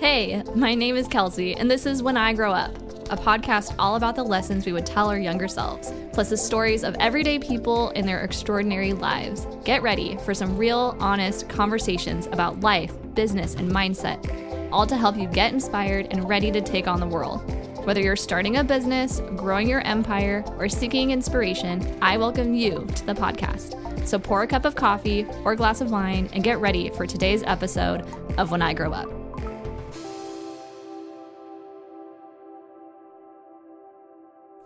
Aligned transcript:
Hey, 0.00 0.44
my 0.54 0.76
name 0.76 0.94
is 0.94 1.08
Kelsey, 1.08 1.56
and 1.56 1.68
this 1.68 1.84
is 1.84 2.04
When 2.04 2.16
I 2.16 2.32
Grow 2.32 2.52
Up, 2.52 2.72
a 3.10 3.16
podcast 3.16 3.74
all 3.80 3.96
about 3.96 4.14
the 4.14 4.22
lessons 4.22 4.64
we 4.64 4.72
would 4.72 4.86
tell 4.86 5.10
our 5.10 5.18
younger 5.18 5.48
selves, 5.48 5.92
plus 6.12 6.30
the 6.30 6.36
stories 6.36 6.84
of 6.84 6.94
everyday 7.00 7.40
people 7.40 7.90
in 7.90 8.06
their 8.06 8.20
extraordinary 8.20 8.92
lives. 8.92 9.48
Get 9.64 9.82
ready 9.82 10.16
for 10.18 10.34
some 10.34 10.56
real, 10.56 10.96
honest 11.00 11.48
conversations 11.48 12.28
about 12.28 12.60
life, 12.60 12.92
business, 13.14 13.56
and 13.56 13.68
mindset, 13.68 14.70
all 14.70 14.86
to 14.86 14.96
help 14.96 15.16
you 15.16 15.26
get 15.26 15.52
inspired 15.52 16.06
and 16.12 16.28
ready 16.28 16.52
to 16.52 16.60
take 16.60 16.86
on 16.86 17.00
the 17.00 17.06
world. 17.06 17.40
Whether 17.84 18.00
you're 18.00 18.14
starting 18.14 18.58
a 18.58 18.64
business, 18.64 19.20
growing 19.34 19.68
your 19.68 19.80
empire, 19.80 20.44
or 20.58 20.68
seeking 20.68 21.10
inspiration, 21.10 21.98
I 22.00 22.18
welcome 22.18 22.54
you 22.54 22.86
to 22.94 23.04
the 23.04 23.14
podcast. 23.14 24.06
So 24.06 24.20
pour 24.20 24.44
a 24.44 24.46
cup 24.46 24.64
of 24.64 24.76
coffee 24.76 25.26
or 25.44 25.52
a 25.52 25.56
glass 25.56 25.80
of 25.80 25.90
wine 25.90 26.30
and 26.34 26.44
get 26.44 26.60
ready 26.60 26.88
for 26.90 27.04
today's 27.04 27.42
episode 27.42 28.02
of 28.38 28.52
When 28.52 28.62
I 28.62 28.74
Grow 28.74 28.92
Up. 28.92 29.17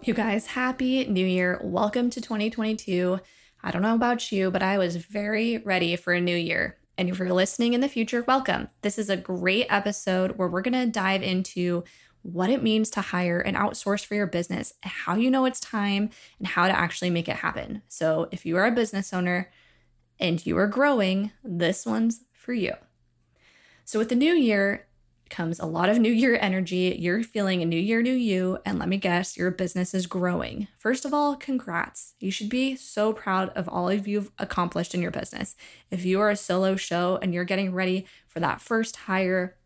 You 0.05 0.15
guys, 0.15 0.47
happy 0.47 1.05
new 1.05 1.25
year. 1.25 1.61
Welcome 1.63 2.11
to 2.11 2.21
2022. 2.21 3.21
I 3.63 3.71
don't 3.71 3.83
know 3.83 3.95
about 3.95 4.33
you, 4.33 4.51
but 4.51 4.61
I 4.61 4.77
was 4.77 4.97
very 4.97 5.59
ready 5.59 5.95
for 5.95 6.13
a 6.13 6.21
new 6.21 6.35
year. 6.35 6.77
And 6.99 7.09
if 7.09 7.21
you're 7.21 7.33
listening 7.33 7.73
in 7.73 7.83
the 7.83 7.89
future, 7.89 8.25
welcome. 8.27 8.69
This 8.81 8.99
is 8.99 9.09
a 9.09 9.17
great 9.17 9.67
episode 9.71 10.33
where 10.33 10.49
we're 10.49 10.63
going 10.63 10.75
to 10.75 10.91
dive 10.91 11.23
into 11.23 11.85
what 12.23 12.51
it 12.51 12.65
means 12.65 12.91
to 12.91 13.01
hire 13.01 13.39
and 13.39 13.57
outsource 13.57 14.05
for 14.05 14.17
your 14.17 14.27
business, 14.27 14.73
how 14.83 15.15
you 15.15 15.31
know 15.31 15.45
it's 15.45 15.61
time, 15.61 16.11
and 16.41 16.49
how 16.49 16.67
to 16.67 16.77
actually 16.77 17.11
make 17.11 17.29
it 17.29 17.37
happen. 17.37 17.83
So, 17.87 18.29
if 18.33 18.45
you 18.45 18.57
are 18.57 18.67
a 18.67 18.73
business 18.73 19.13
owner 19.13 19.53
and 20.19 20.45
you 20.45 20.59
are 20.59 20.67
growing, 20.67 21.31
this 21.45 21.87
one's 21.87 22.25
for 22.33 22.53
you. 22.53 22.73
So, 23.85 24.01
with 24.01 24.09
the 24.09 24.17
new 24.17 24.35
year, 24.35 24.89
comes 25.33 25.59
a 25.59 25.67
lot 25.67 25.89
of 25.89 25.99
new 25.99 26.13
year 26.13 26.39
energy. 26.41 26.97
You're 27.01 27.25
feeling 27.25 27.63
a 27.63 27.67
new 27.67 27.81
year, 27.81 28.03
new 28.03 28.13
you. 28.13 28.59
And 28.65 28.79
let 28.79 28.89
me 28.89 28.99
guess, 28.99 29.37
your 29.37 29.51
business 29.51 29.95
is 29.95 30.07
growing. 30.07 30.69
First 30.79 31.05
of 31.05 31.13
all, 31.13 31.35
congrats. 31.35 32.15
You 32.21 32.31
should 32.31 32.49
be 32.49 32.77
so 32.77 33.13
proud 33.13 33.49
of 33.57 33.69
all 33.69 33.89
of 33.89 34.07
you've 34.07 34.31
accomplished 34.39 34.95
in 34.95 35.03
your 35.03 35.11
business. 35.11 35.57
If 35.91 36.05
you 36.05 36.21
are 36.21 36.31
a 36.31 36.37
solo 36.37 36.77
show 36.77 37.19
and 37.21 37.35
you're 37.35 37.45
getting 37.45 37.75
ready 37.75 38.07
for 38.29 38.39
that 38.39 38.61
first 38.61 38.95
hire 38.97 39.57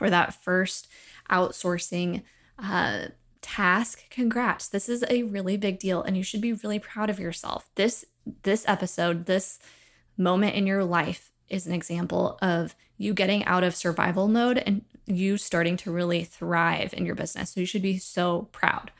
or 0.00 0.10
that 0.10 0.34
first 0.44 0.88
outsourcing 1.30 2.22
uh, 2.58 3.06
task, 3.40 4.08
congrats. 4.10 4.68
This 4.68 4.88
is 4.88 5.04
a 5.08 5.24
really 5.24 5.56
big 5.56 5.78
deal 5.78 6.02
and 6.02 6.16
you 6.16 6.22
should 6.22 6.40
be 6.40 6.52
really 6.52 6.78
proud 6.78 7.10
of 7.10 7.18
yourself. 7.18 7.70
This 7.74 8.04
this 8.42 8.64
episode, 8.66 9.26
this 9.26 9.58
moment 10.16 10.54
in 10.54 10.66
your 10.66 10.84
life 10.84 11.30
is 11.48 11.66
an 11.66 11.74
example 11.74 12.38
of 12.40 12.74
you 12.96 13.12
getting 13.12 13.44
out 13.44 13.64
of 13.64 13.74
survival 13.74 14.28
mode 14.28 14.62
and 14.64 14.82
you 15.06 15.36
starting 15.36 15.76
to 15.78 15.92
really 15.92 16.24
thrive 16.24 16.94
in 16.94 17.06
your 17.06 17.14
business. 17.14 17.50
So 17.52 17.60
you 17.60 17.66
should 17.66 17.82
be 17.82 17.98
so 17.98 18.48
proud. 18.52 18.90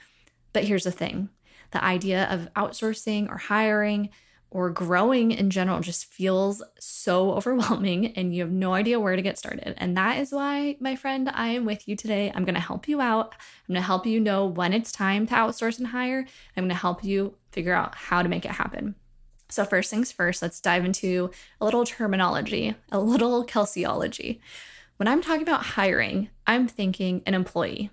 But 0.53 0.65
here's 0.65 0.85
the 0.85 0.93
thing 0.93 1.31
the 1.71 1.85
idea 1.85 2.25
of 2.31 2.49
outsourcing 2.55 3.29
or 3.29 3.37
hiring 3.37 4.11
or 4.55 4.71
growing 4.71 5.33
in 5.33 5.51
general 5.51 5.81
just 5.81 6.07
feels 6.07 6.63
so 6.79 7.33
overwhelming 7.37 8.13
and 8.17 8.35
you 8.35 8.43
have 8.43 8.53
no 8.53 8.73
idea 8.73 9.01
where 9.01 9.17
to 9.17 9.23
get 9.23 9.37
started. 9.37 9.75
And 9.77 9.97
that 9.97 10.19
is 10.19 10.31
why, 10.31 10.77
my 10.79 10.95
friend, 10.95 11.29
I 11.35 11.49
am 11.49 11.65
with 11.65 11.89
you 11.89 11.97
today. 11.97 12.33
I'm 12.35 12.45
going 12.45 12.55
to 12.55 12.61
help 12.61 12.87
you 12.89 13.01
out. 13.01 13.35
I'm 13.69 13.75
going 13.75 13.83
to 13.83 13.87
help 13.87 14.07
you 14.07 14.21
know 14.21 14.47
when 14.47 14.73
it's 14.73 14.93
time 14.93 15.27
to 15.27 15.35
outsource 15.35 15.79
and 15.79 15.89
hire. 15.89 16.25
I'm 16.57 16.63
going 16.63 16.69
to 16.69 16.75
help 16.77 17.03
you 17.03 17.35
figure 17.51 17.75
out 17.75 17.97
how 17.97 18.23
to 18.23 18.29
make 18.29 18.45
it 18.45 18.53
happen. 18.53 18.95
So, 19.51 19.65
first 19.65 19.91
things 19.91 20.11
first, 20.11 20.41
let's 20.41 20.61
dive 20.61 20.85
into 20.85 21.31
a 21.61 21.65
little 21.65 21.85
terminology, 21.85 22.75
a 22.91 22.99
little 22.99 23.45
Kelseyology. 23.45 24.41
When 24.97 25.09
I'm 25.09 25.23
talking 25.23 25.43
about 25.43 25.65
hiring, 25.65 26.31
I'm 26.47 26.69
thinking 26.69 27.23
an 27.27 27.35
employee, 27.35 27.91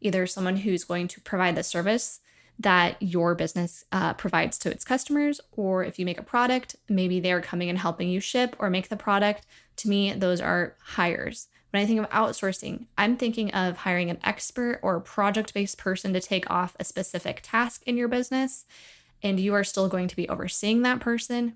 either 0.00 0.26
someone 0.26 0.56
who's 0.56 0.82
going 0.82 1.06
to 1.08 1.20
provide 1.20 1.54
the 1.54 1.62
service 1.62 2.20
that 2.58 2.96
your 3.00 3.34
business 3.36 3.84
uh, 3.92 4.14
provides 4.14 4.58
to 4.58 4.70
its 4.70 4.84
customers, 4.84 5.40
or 5.52 5.84
if 5.84 5.98
you 5.98 6.04
make 6.04 6.18
a 6.18 6.24
product, 6.24 6.74
maybe 6.88 7.20
they're 7.20 7.40
coming 7.40 7.70
and 7.70 7.78
helping 7.78 8.08
you 8.08 8.20
ship 8.20 8.56
or 8.58 8.68
make 8.68 8.88
the 8.88 8.96
product. 8.96 9.46
To 9.76 9.88
me, 9.88 10.12
those 10.12 10.40
are 10.40 10.76
hires. 10.80 11.46
When 11.70 11.82
I 11.82 11.86
think 11.86 12.00
of 12.00 12.10
outsourcing, 12.10 12.86
I'm 12.98 13.16
thinking 13.16 13.52
of 13.52 13.78
hiring 13.78 14.10
an 14.10 14.18
expert 14.24 14.80
or 14.82 14.98
project 14.98 15.54
based 15.54 15.78
person 15.78 16.12
to 16.12 16.20
take 16.20 16.50
off 16.50 16.76
a 16.80 16.84
specific 16.84 17.40
task 17.44 17.82
in 17.86 17.96
your 17.96 18.08
business, 18.08 18.66
and 19.22 19.38
you 19.38 19.54
are 19.54 19.64
still 19.64 19.88
going 19.88 20.08
to 20.08 20.16
be 20.16 20.28
overseeing 20.28 20.82
that 20.82 21.00
person. 21.00 21.54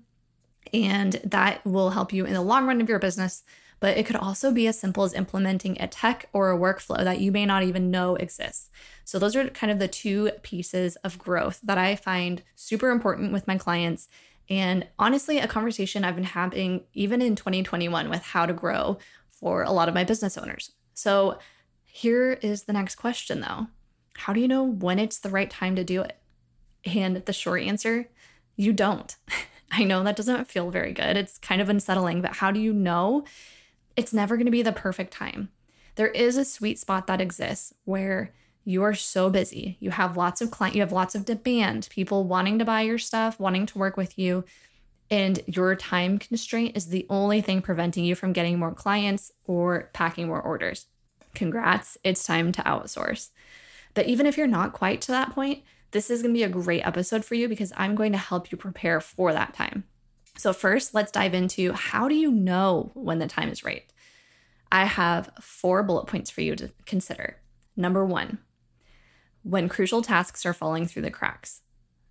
And 0.73 1.19
that 1.25 1.63
will 1.65 1.91
help 1.91 2.13
you 2.13 2.25
in 2.25 2.33
the 2.33 2.41
long 2.41 2.65
run 2.65 2.81
of 2.81 2.89
your 2.89 2.97
business 2.97 3.43
but 3.85 3.99
it 3.99 4.07
could 4.07 4.15
also 4.15 4.51
be 4.51 4.65
as 4.65 4.79
simple 4.79 5.03
as 5.03 5.13
implementing 5.13 5.79
a 5.79 5.87
tech 5.87 6.27
or 6.33 6.49
a 6.49 6.57
workflow 6.57 7.03
that 7.03 7.21
you 7.21 7.31
may 7.31 7.45
not 7.45 7.61
even 7.61 7.91
know 7.91 8.15
exists. 8.15 8.71
So, 9.03 9.19
those 9.19 9.35
are 9.35 9.47
kind 9.49 9.69
of 9.69 9.77
the 9.77 9.87
two 9.87 10.31
pieces 10.41 10.95
of 11.03 11.19
growth 11.19 11.59
that 11.61 11.77
I 11.77 11.95
find 11.95 12.41
super 12.55 12.89
important 12.89 13.31
with 13.31 13.47
my 13.47 13.59
clients. 13.59 14.07
And 14.49 14.87
honestly, 14.97 15.37
a 15.37 15.47
conversation 15.47 16.03
I've 16.03 16.15
been 16.15 16.23
having 16.23 16.85
even 16.93 17.21
in 17.21 17.35
2021 17.35 18.09
with 18.09 18.23
how 18.23 18.47
to 18.47 18.53
grow 18.53 18.97
for 19.29 19.61
a 19.61 19.71
lot 19.71 19.87
of 19.87 19.93
my 19.93 20.03
business 20.03 20.35
owners. 20.35 20.71
So, 20.95 21.37
here 21.83 22.39
is 22.41 22.63
the 22.63 22.73
next 22.73 22.95
question 22.95 23.41
though 23.41 23.67
How 24.15 24.33
do 24.33 24.39
you 24.39 24.47
know 24.47 24.63
when 24.63 24.97
it's 24.97 25.19
the 25.19 25.29
right 25.29 25.51
time 25.51 25.75
to 25.75 25.83
do 25.83 26.01
it? 26.01 26.17
And 26.85 27.17
the 27.17 27.33
short 27.33 27.61
answer 27.61 28.09
you 28.55 28.73
don't. 28.73 29.15
I 29.71 29.83
know 29.83 30.03
that 30.03 30.15
doesn't 30.15 30.49
feel 30.49 30.71
very 30.71 30.91
good. 30.91 31.17
It's 31.17 31.37
kind 31.37 31.61
of 31.61 31.69
unsettling, 31.69 32.23
but 32.23 32.37
how 32.37 32.49
do 32.49 32.59
you 32.59 32.73
know 32.73 33.25
it's 33.95 34.13
never 34.13 34.35
going 34.35 34.45
to 34.45 34.51
be 34.51 34.61
the 34.61 34.71
perfect 34.71 35.13
time. 35.13 35.49
There 35.95 36.07
is 36.07 36.37
a 36.37 36.45
sweet 36.45 36.79
spot 36.79 37.07
that 37.07 37.21
exists 37.21 37.73
where 37.85 38.33
you 38.65 38.83
are 38.83 38.95
so 38.95 39.29
busy. 39.29 39.77
You 39.79 39.91
have 39.91 40.17
lots 40.17 40.41
of 40.41 40.51
client, 40.51 40.75
you 40.75 40.81
have 40.81 40.91
lots 40.91 41.15
of 41.15 41.25
demand, 41.25 41.87
people 41.91 42.25
wanting 42.25 42.59
to 42.59 42.65
buy 42.65 42.81
your 42.81 42.97
stuff, 42.97 43.39
wanting 43.39 43.65
to 43.67 43.77
work 43.77 43.95
with 43.95 44.17
you, 44.17 44.43
and 45.09 45.39
your 45.45 45.75
time 45.75 46.17
constraint 46.17 46.75
is 46.75 46.87
the 46.87 47.05
only 47.09 47.41
thing 47.41 47.61
preventing 47.61 48.03
you 48.03 48.15
from 48.15 48.33
getting 48.33 48.57
more 48.57 48.73
clients 48.73 49.31
or 49.45 49.91
packing 49.93 50.27
more 50.27 50.41
orders. 50.41 50.87
Congrats, 51.35 51.97
it's 52.03 52.23
time 52.23 52.51
to 52.53 52.61
outsource. 52.63 53.29
But 53.93 54.07
even 54.07 54.25
if 54.25 54.37
you're 54.37 54.47
not 54.47 54.73
quite 54.73 55.01
to 55.01 55.11
that 55.11 55.31
point, 55.31 55.63
this 55.91 56.09
is 56.09 56.21
going 56.21 56.33
to 56.33 56.37
be 56.37 56.43
a 56.43 56.49
great 56.49 56.85
episode 56.85 57.23
for 57.23 57.35
you 57.35 57.47
because 57.47 57.71
I'm 57.77 57.95
going 57.95 58.11
to 58.13 58.17
help 58.17 58.51
you 58.51 58.57
prepare 58.57 58.99
for 58.99 59.31
that 59.31 59.53
time. 59.53 59.85
So, 60.37 60.53
first, 60.53 60.93
let's 60.93 61.11
dive 61.11 61.33
into 61.33 61.71
how 61.73 62.07
do 62.07 62.15
you 62.15 62.31
know 62.31 62.91
when 62.93 63.19
the 63.19 63.27
time 63.27 63.49
is 63.49 63.63
right? 63.63 63.85
I 64.71 64.85
have 64.85 65.29
four 65.39 65.83
bullet 65.83 66.07
points 66.07 66.29
for 66.29 66.41
you 66.41 66.55
to 66.55 66.71
consider. 66.85 67.37
Number 67.77 68.05
one, 68.05 68.39
when 69.43 69.69
crucial 69.69 70.01
tasks 70.01 70.45
are 70.45 70.53
falling 70.53 70.85
through 70.87 71.03
the 71.03 71.11
cracks. 71.11 71.61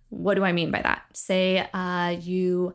What 0.09 0.35
do 0.35 0.43
I 0.43 0.53
mean 0.53 0.71
by 0.71 0.81
that? 0.81 1.03
Say 1.13 1.67
uh, 1.73 2.15
you 2.19 2.73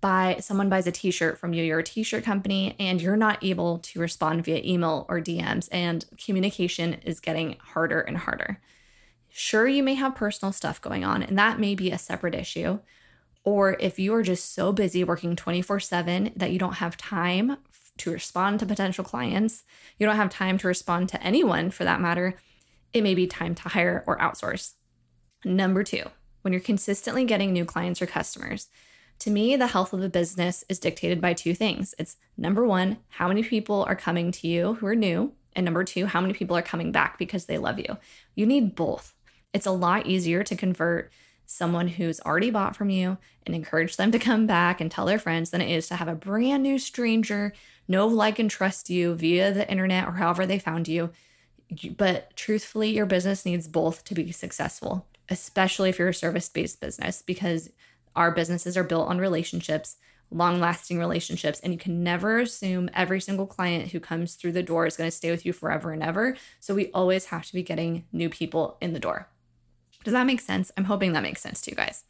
buy, 0.00 0.36
someone 0.40 0.68
buys 0.68 0.86
a 0.86 0.92
t 0.92 1.10
shirt 1.10 1.38
from 1.38 1.52
you, 1.52 1.62
you're 1.62 1.80
a 1.80 1.84
t 1.84 2.02
shirt 2.02 2.24
company, 2.24 2.76
and 2.78 3.00
you're 3.00 3.16
not 3.16 3.42
able 3.44 3.78
to 3.78 4.00
respond 4.00 4.44
via 4.44 4.60
email 4.64 5.06
or 5.08 5.20
DMs, 5.20 5.68
and 5.70 6.04
communication 6.18 6.94
is 7.04 7.20
getting 7.20 7.56
harder 7.60 8.00
and 8.00 8.18
harder. 8.18 8.60
Sure, 9.28 9.66
you 9.66 9.82
may 9.82 9.94
have 9.94 10.14
personal 10.14 10.52
stuff 10.52 10.80
going 10.80 11.04
on, 11.04 11.22
and 11.22 11.38
that 11.38 11.58
may 11.58 11.74
be 11.74 11.90
a 11.90 11.98
separate 11.98 12.34
issue 12.34 12.78
or 13.44 13.76
if 13.78 13.98
you 13.98 14.14
are 14.14 14.22
just 14.22 14.54
so 14.54 14.72
busy 14.72 15.04
working 15.04 15.36
24 15.36 15.80
7 15.80 16.32
that 16.34 16.50
you 16.50 16.58
don't 16.58 16.74
have 16.74 16.96
time 16.96 17.58
to 17.98 18.10
respond 18.10 18.58
to 18.58 18.66
potential 18.66 19.04
clients, 19.04 19.62
you 19.98 20.06
don't 20.06 20.16
have 20.16 20.30
time 20.30 20.58
to 20.58 20.66
respond 20.66 21.08
to 21.10 21.22
anyone 21.22 21.70
for 21.70 21.84
that 21.84 22.00
matter, 22.00 22.36
it 22.92 23.02
may 23.02 23.14
be 23.14 23.26
time 23.26 23.54
to 23.54 23.68
hire 23.68 24.02
or 24.06 24.18
outsource. 24.18 24.72
Number 25.44 25.84
two, 25.84 26.04
when 26.42 26.52
you're 26.52 26.60
consistently 26.60 27.24
getting 27.24 27.52
new 27.52 27.64
clients 27.64 28.00
or 28.00 28.06
customers, 28.06 28.68
to 29.20 29.30
me, 29.30 29.56
the 29.56 29.68
health 29.68 29.92
of 29.92 30.00
the 30.00 30.08
business 30.08 30.64
is 30.68 30.78
dictated 30.80 31.20
by 31.20 31.34
two 31.34 31.54
things. 31.54 31.94
It's 31.98 32.16
number 32.36 32.64
one, 32.66 32.98
how 33.08 33.28
many 33.28 33.42
people 33.42 33.84
are 33.84 33.94
coming 33.94 34.32
to 34.32 34.48
you 34.48 34.74
who 34.74 34.86
are 34.86 34.96
new? 34.96 35.32
And 35.54 35.64
number 35.64 35.84
two, 35.84 36.06
how 36.06 36.20
many 36.20 36.34
people 36.34 36.56
are 36.56 36.62
coming 36.62 36.90
back 36.90 37.16
because 37.18 37.46
they 37.46 37.58
love 37.58 37.78
you? 37.78 37.96
You 38.34 38.44
need 38.44 38.74
both. 38.74 39.14
It's 39.52 39.66
a 39.66 39.70
lot 39.70 40.06
easier 40.06 40.42
to 40.42 40.56
convert 40.56 41.12
someone 41.46 41.88
who's 41.88 42.20
already 42.20 42.50
bought 42.50 42.76
from 42.76 42.90
you 42.90 43.18
and 43.46 43.54
encourage 43.54 43.96
them 43.96 44.10
to 44.12 44.18
come 44.18 44.46
back 44.46 44.80
and 44.80 44.90
tell 44.90 45.06
their 45.06 45.18
friends 45.18 45.50
than 45.50 45.60
it 45.60 45.70
is 45.70 45.88
to 45.88 45.96
have 45.96 46.08
a 46.08 46.14
brand 46.14 46.62
new 46.62 46.78
stranger 46.78 47.52
know, 47.88 48.06
like, 48.06 48.38
and 48.38 48.50
trust 48.50 48.90
you 48.90 49.14
via 49.14 49.52
the 49.52 49.70
internet 49.70 50.08
or 50.08 50.12
however 50.12 50.46
they 50.46 50.58
found 50.58 50.88
you. 50.88 51.10
But 51.96 52.34
truthfully, 52.36 52.90
your 52.90 53.06
business 53.06 53.44
needs 53.44 53.68
both 53.68 54.04
to 54.04 54.14
be 54.14 54.32
successful, 54.32 55.06
especially 55.28 55.90
if 55.90 55.98
you're 55.98 56.08
a 56.08 56.14
service 56.14 56.48
based 56.48 56.80
business, 56.80 57.22
because 57.22 57.70
our 58.16 58.30
businesses 58.30 58.76
are 58.76 58.84
built 58.84 59.08
on 59.08 59.18
relationships, 59.18 59.96
long 60.30 60.60
lasting 60.60 60.98
relationships, 60.98 61.60
and 61.60 61.72
you 61.72 61.78
can 61.78 62.02
never 62.02 62.38
assume 62.38 62.90
every 62.94 63.20
single 63.20 63.46
client 63.46 63.92
who 63.92 64.00
comes 64.00 64.34
through 64.34 64.52
the 64.52 64.62
door 64.62 64.86
is 64.86 64.96
going 64.96 65.08
to 65.08 65.16
stay 65.16 65.30
with 65.30 65.44
you 65.44 65.52
forever 65.52 65.92
and 65.92 66.02
ever. 66.02 66.36
So 66.60 66.74
we 66.74 66.90
always 66.92 67.26
have 67.26 67.46
to 67.46 67.52
be 67.52 67.62
getting 67.62 68.04
new 68.12 68.28
people 68.28 68.76
in 68.80 68.92
the 68.92 69.00
door. 69.00 69.28
Does 70.04 70.12
that 70.12 70.26
make 70.26 70.40
sense? 70.40 70.70
I'm 70.76 70.84
hoping 70.84 71.12
that 71.12 71.22
makes 71.22 71.40
sense 71.40 71.60
to 71.62 71.70
you 71.70 71.76
guys. 71.76 72.04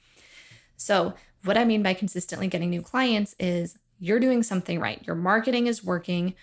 So, 0.76 1.14
what 1.44 1.56
I 1.58 1.64
mean 1.64 1.82
by 1.82 1.94
consistently 1.94 2.48
getting 2.48 2.70
new 2.70 2.82
clients 2.82 3.34
is 3.38 3.78
you're 3.98 4.20
doing 4.20 4.42
something 4.42 4.80
right. 4.80 5.04
Your 5.06 5.16
marketing 5.16 5.66
is 5.66 5.84
working. 5.84 6.34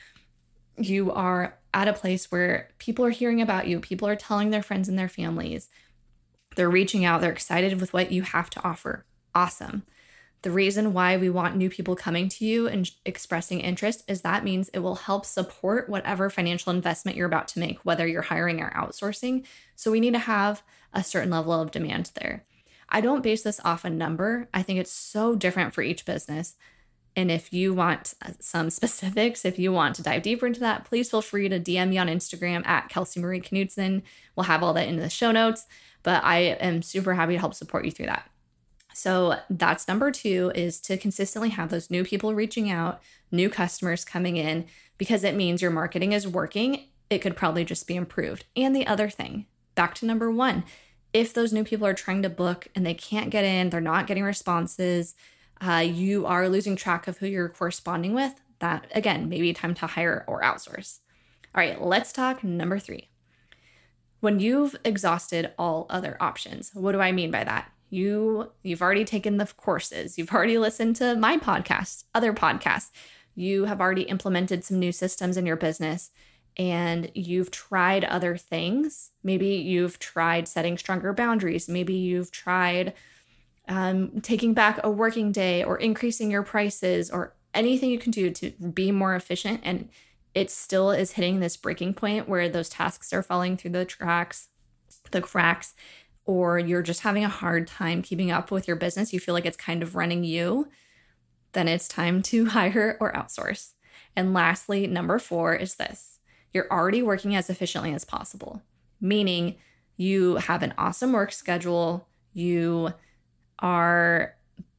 You 0.77 1.11
are 1.11 1.57
at 1.73 1.87
a 1.87 1.93
place 1.93 2.31
where 2.31 2.69
people 2.77 3.05
are 3.05 3.11
hearing 3.11 3.41
about 3.41 3.67
you, 3.67 3.79
people 3.79 4.07
are 4.07 4.15
telling 4.15 4.49
their 4.49 4.63
friends 4.63 4.89
and 4.89 4.97
their 4.97 5.09
families, 5.09 5.69
they're 6.55 6.69
reaching 6.69 7.05
out, 7.05 7.21
they're 7.21 7.31
excited 7.31 7.79
with 7.79 7.93
what 7.93 8.11
you 8.11 8.23
have 8.23 8.49
to 8.51 8.63
offer. 8.63 9.05
Awesome. 9.33 9.83
The 10.43 10.51
reason 10.51 10.93
why 10.93 11.17
we 11.17 11.29
want 11.29 11.55
new 11.55 11.69
people 11.69 11.95
coming 11.95 12.27
to 12.29 12.45
you 12.45 12.67
and 12.67 12.89
expressing 13.05 13.59
interest 13.59 14.03
is 14.07 14.21
that 14.21 14.43
means 14.43 14.69
it 14.69 14.79
will 14.79 14.95
help 14.95 15.25
support 15.25 15.87
whatever 15.87 16.31
financial 16.31 16.73
investment 16.73 17.15
you're 17.15 17.27
about 17.27 17.47
to 17.49 17.59
make, 17.59 17.79
whether 17.85 18.07
you're 18.07 18.23
hiring 18.23 18.59
or 18.59 18.71
outsourcing. 18.71 19.45
So 19.75 19.91
we 19.91 19.99
need 19.99 20.13
to 20.13 20.19
have 20.19 20.63
a 20.93 21.03
certain 21.03 21.29
level 21.29 21.53
of 21.53 21.69
demand 21.69 22.11
there. 22.19 22.43
I 22.89 23.01
don't 23.01 23.21
base 23.21 23.43
this 23.43 23.61
off 23.63 23.85
a 23.85 23.89
number. 23.89 24.49
I 24.53 24.63
think 24.63 24.79
it's 24.79 24.91
so 24.91 25.35
different 25.35 25.73
for 25.73 25.83
each 25.83 26.05
business. 26.05 26.55
And 27.15 27.29
if 27.29 27.53
you 27.53 27.73
want 27.73 28.15
uh, 28.25 28.31
some 28.39 28.69
specifics, 28.71 29.45
if 29.45 29.59
you 29.59 29.71
want 29.71 29.95
to 29.95 30.03
dive 30.03 30.23
deeper 30.23 30.47
into 30.47 30.59
that, 30.61 30.85
please 30.85 31.11
feel 31.11 31.21
free 31.21 31.49
to 31.49 31.59
DM 31.59 31.89
me 31.89 31.97
on 31.99 32.07
Instagram 32.07 32.65
at 32.65 32.89
Kelsey 32.89 33.19
Marie 33.19 33.41
Knutson. 33.41 34.01
We'll 34.35 34.45
have 34.45 34.63
all 34.63 34.73
that 34.73 34.87
in 34.87 34.97
the 34.97 35.09
show 35.09 35.31
notes, 35.31 35.67
but 36.03 36.23
I 36.23 36.37
am 36.39 36.81
super 36.81 37.13
happy 37.13 37.33
to 37.33 37.39
help 37.39 37.53
support 37.53 37.85
you 37.85 37.91
through 37.91 38.07
that. 38.07 38.27
So 38.93 39.37
that's 39.49 39.87
number 39.87 40.11
two 40.11 40.51
is 40.55 40.79
to 40.81 40.97
consistently 40.97 41.49
have 41.49 41.69
those 41.69 41.89
new 41.89 42.03
people 42.03 42.35
reaching 42.35 42.69
out, 42.69 43.01
new 43.31 43.49
customers 43.49 44.03
coming 44.03 44.37
in, 44.37 44.65
because 44.97 45.23
it 45.23 45.35
means 45.35 45.61
your 45.61 45.71
marketing 45.71 46.11
is 46.11 46.27
working. 46.27 46.85
It 47.09 47.19
could 47.19 47.35
probably 47.35 47.65
just 47.65 47.87
be 47.87 47.95
improved. 47.95 48.45
And 48.55 48.75
the 48.75 48.87
other 48.87 49.09
thing, 49.09 49.45
back 49.75 49.95
to 49.95 50.05
number 50.05 50.29
one, 50.31 50.63
if 51.13 51.33
those 51.33 51.51
new 51.51 51.63
people 51.63 51.87
are 51.87 51.93
trying 51.93 52.21
to 52.21 52.29
book 52.29 52.67
and 52.75 52.85
they 52.85 52.93
can't 52.93 53.29
get 53.29 53.43
in, 53.43 53.69
they're 53.69 53.81
not 53.81 54.07
getting 54.07 54.23
responses, 54.23 55.15
uh, 55.59 55.83
you 55.85 56.25
are 56.25 56.49
losing 56.49 56.75
track 56.75 57.07
of 57.07 57.17
who 57.17 57.27
you're 57.27 57.49
corresponding 57.49 58.13
with, 58.13 58.35
that 58.59 58.89
again, 58.95 59.27
maybe 59.27 59.53
time 59.53 59.73
to 59.75 59.87
hire 59.87 60.23
or 60.27 60.41
outsource. 60.41 60.99
All 61.53 61.59
right, 61.61 61.81
let's 61.81 62.13
talk 62.13 62.43
number 62.43 62.79
three. 62.79 63.09
When 64.21 64.39
you've 64.39 64.75
exhausted 64.85 65.51
all 65.57 65.87
other 65.89 66.15
options, 66.21 66.71
what 66.73 66.93
do 66.93 67.01
I 67.01 67.11
mean 67.11 67.31
by 67.31 67.43
that? 67.43 67.71
You 67.91 68.51
you've 68.63 68.81
already 68.81 69.05
taken 69.05 69.37
the 69.37 69.45
courses, 69.45 70.17
you've 70.17 70.31
already 70.31 70.57
listened 70.57 70.95
to 70.95 71.15
my 71.15 71.37
podcast, 71.37 72.05
other 72.15 72.33
podcasts, 72.33 72.89
you 73.35 73.65
have 73.65 73.79
already 73.79 74.03
implemented 74.03 74.63
some 74.63 74.79
new 74.79 74.91
systems 74.91 75.37
in 75.37 75.45
your 75.45 75.55
business 75.55 76.09
and 76.57 77.11
you've 77.13 77.51
tried 77.51 78.03
other 78.03 78.35
things. 78.35 79.11
Maybe 79.23 79.55
you've 79.55 79.99
tried 79.99 80.47
setting 80.47 80.77
stronger 80.77 81.13
boundaries. 81.13 81.69
Maybe 81.69 81.93
you've 81.93 82.31
tried 82.31 82.93
um, 83.67 84.19
taking 84.21 84.53
back 84.53 84.79
a 84.83 84.91
working 84.91 85.31
day 85.31 85.63
or 85.63 85.77
increasing 85.77 86.29
your 86.29 86.43
prices 86.43 87.09
or 87.09 87.35
anything 87.53 87.89
you 87.89 87.99
can 87.99 88.11
do 88.11 88.31
to 88.31 88.51
be 88.51 88.91
more 88.91 89.15
efficient. 89.15 89.61
And 89.63 89.89
it 90.33 90.51
still 90.51 90.91
is 90.91 91.13
hitting 91.13 91.39
this 91.39 91.57
breaking 91.57 91.93
point 91.93 92.27
where 92.27 92.49
those 92.49 92.69
tasks 92.69 93.13
are 93.13 93.23
falling 93.23 93.55
through 93.55 93.71
the 93.71 93.85
tracks, 93.85 94.49
the 95.11 95.21
cracks, 95.21 95.73
or 96.31 96.57
you're 96.57 96.81
just 96.81 97.01
having 97.01 97.25
a 97.25 97.29
hard 97.29 97.67
time 97.67 98.01
keeping 98.01 98.31
up 98.31 98.51
with 98.51 98.65
your 98.65 98.77
business. 98.77 99.11
You 99.11 99.19
feel 99.19 99.33
like 99.33 99.45
it's 99.45 99.57
kind 99.57 99.83
of 99.83 99.97
running 99.97 100.23
you. 100.23 100.69
Then 101.51 101.67
it's 101.67 101.89
time 101.89 102.21
to 102.21 102.45
hire 102.57 102.95
or 103.01 103.11
outsource. 103.11 103.73
And 104.15 104.33
lastly, 104.33 104.87
number 104.87 105.19
four 105.19 105.53
is 105.53 105.75
this 105.75 106.19
you're 106.53 106.71
already 106.71 107.01
working 107.01 107.35
as 107.35 107.49
efficiently 107.49 107.93
as 107.93 108.05
possible, 108.05 108.61
meaning 109.01 109.57
you 109.97 110.35
have 110.35 110.63
an 110.63 110.73
awesome 110.77 111.11
work 111.11 111.33
schedule. 111.33 112.07
You 112.31 112.93
are 113.59 114.33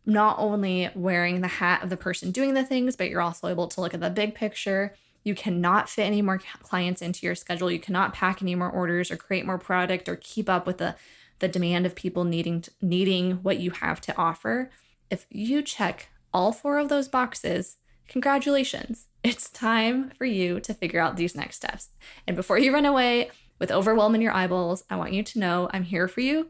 not 0.07 0.39
only 0.39 0.89
wearing 0.95 1.43
the 1.43 1.49
hat 1.49 1.83
of 1.83 1.91
the 1.91 1.99
person 1.99 2.31
doing 2.31 2.55
the 2.55 2.65
things, 2.65 2.97
but 2.97 3.11
you're 3.11 3.21
also 3.21 3.49
able 3.49 3.69
to 3.69 3.81
look 3.83 3.93
at 3.93 4.01
the 4.01 4.09
big 4.09 4.35
picture. 4.35 4.95
You 5.23 5.35
cannot 5.35 5.91
fit 5.91 6.07
any 6.07 6.23
more 6.23 6.39
clients 6.63 7.03
into 7.03 7.27
your 7.27 7.35
schedule. 7.35 7.71
You 7.71 7.79
cannot 7.79 8.15
pack 8.15 8.41
any 8.41 8.55
more 8.55 8.71
orders 8.71 9.11
or 9.11 9.19
create 9.19 9.45
more 9.45 9.59
product 9.59 10.09
or 10.09 10.17
keep 10.17 10.49
up 10.49 10.67
with 10.67 10.79
the, 10.79 10.97
the 11.43 11.49
demand 11.49 11.85
of 11.85 11.95
people 11.95 12.25
needing 12.25 12.63
to, 12.63 12.71
needing 12.81 13.33
what 13.43 13.59
you 13.59 13.73
have 13.73 14.01
to 14.01 14.17
offer. 14.17 14.71
If 15.11 15.27
you 15.29 15.61
check 15.61 16.09
all 16.33 16.53
four 16.53 16.79
of 16.79 16.89
those 16.89 17.09
boxes, 17.09 17.77
congratulations. 18.09 19.09
It's 19.23 19.51
time 19.51 20.11
for 20.17 20.25
you 20.25 20.61
to 20.61 20.73
figure 20.73 21.01
out 21.01 21.17
these 21.17 21.35
next 21.35 21.57
steps. 21.57 21.91
And 22.27 22.37
before 22.37 22.59
you 22.59 22.73
run 22.73 22.87
away 22.87 23.31
with 23.59 23.71
overwhelm 23.71 24.15
in 24.15 24.21
your 24.21 24.33
eyeballs, 24.33 24.85
I 24.89 24.97
want 24.97 25.13
you 25.13 25.23
to 25.23 25.39
know 25.39 25.69
I'm 25.73 25.83
here 25.83 26.09
for 26.09 26.21
you 26.21 26.49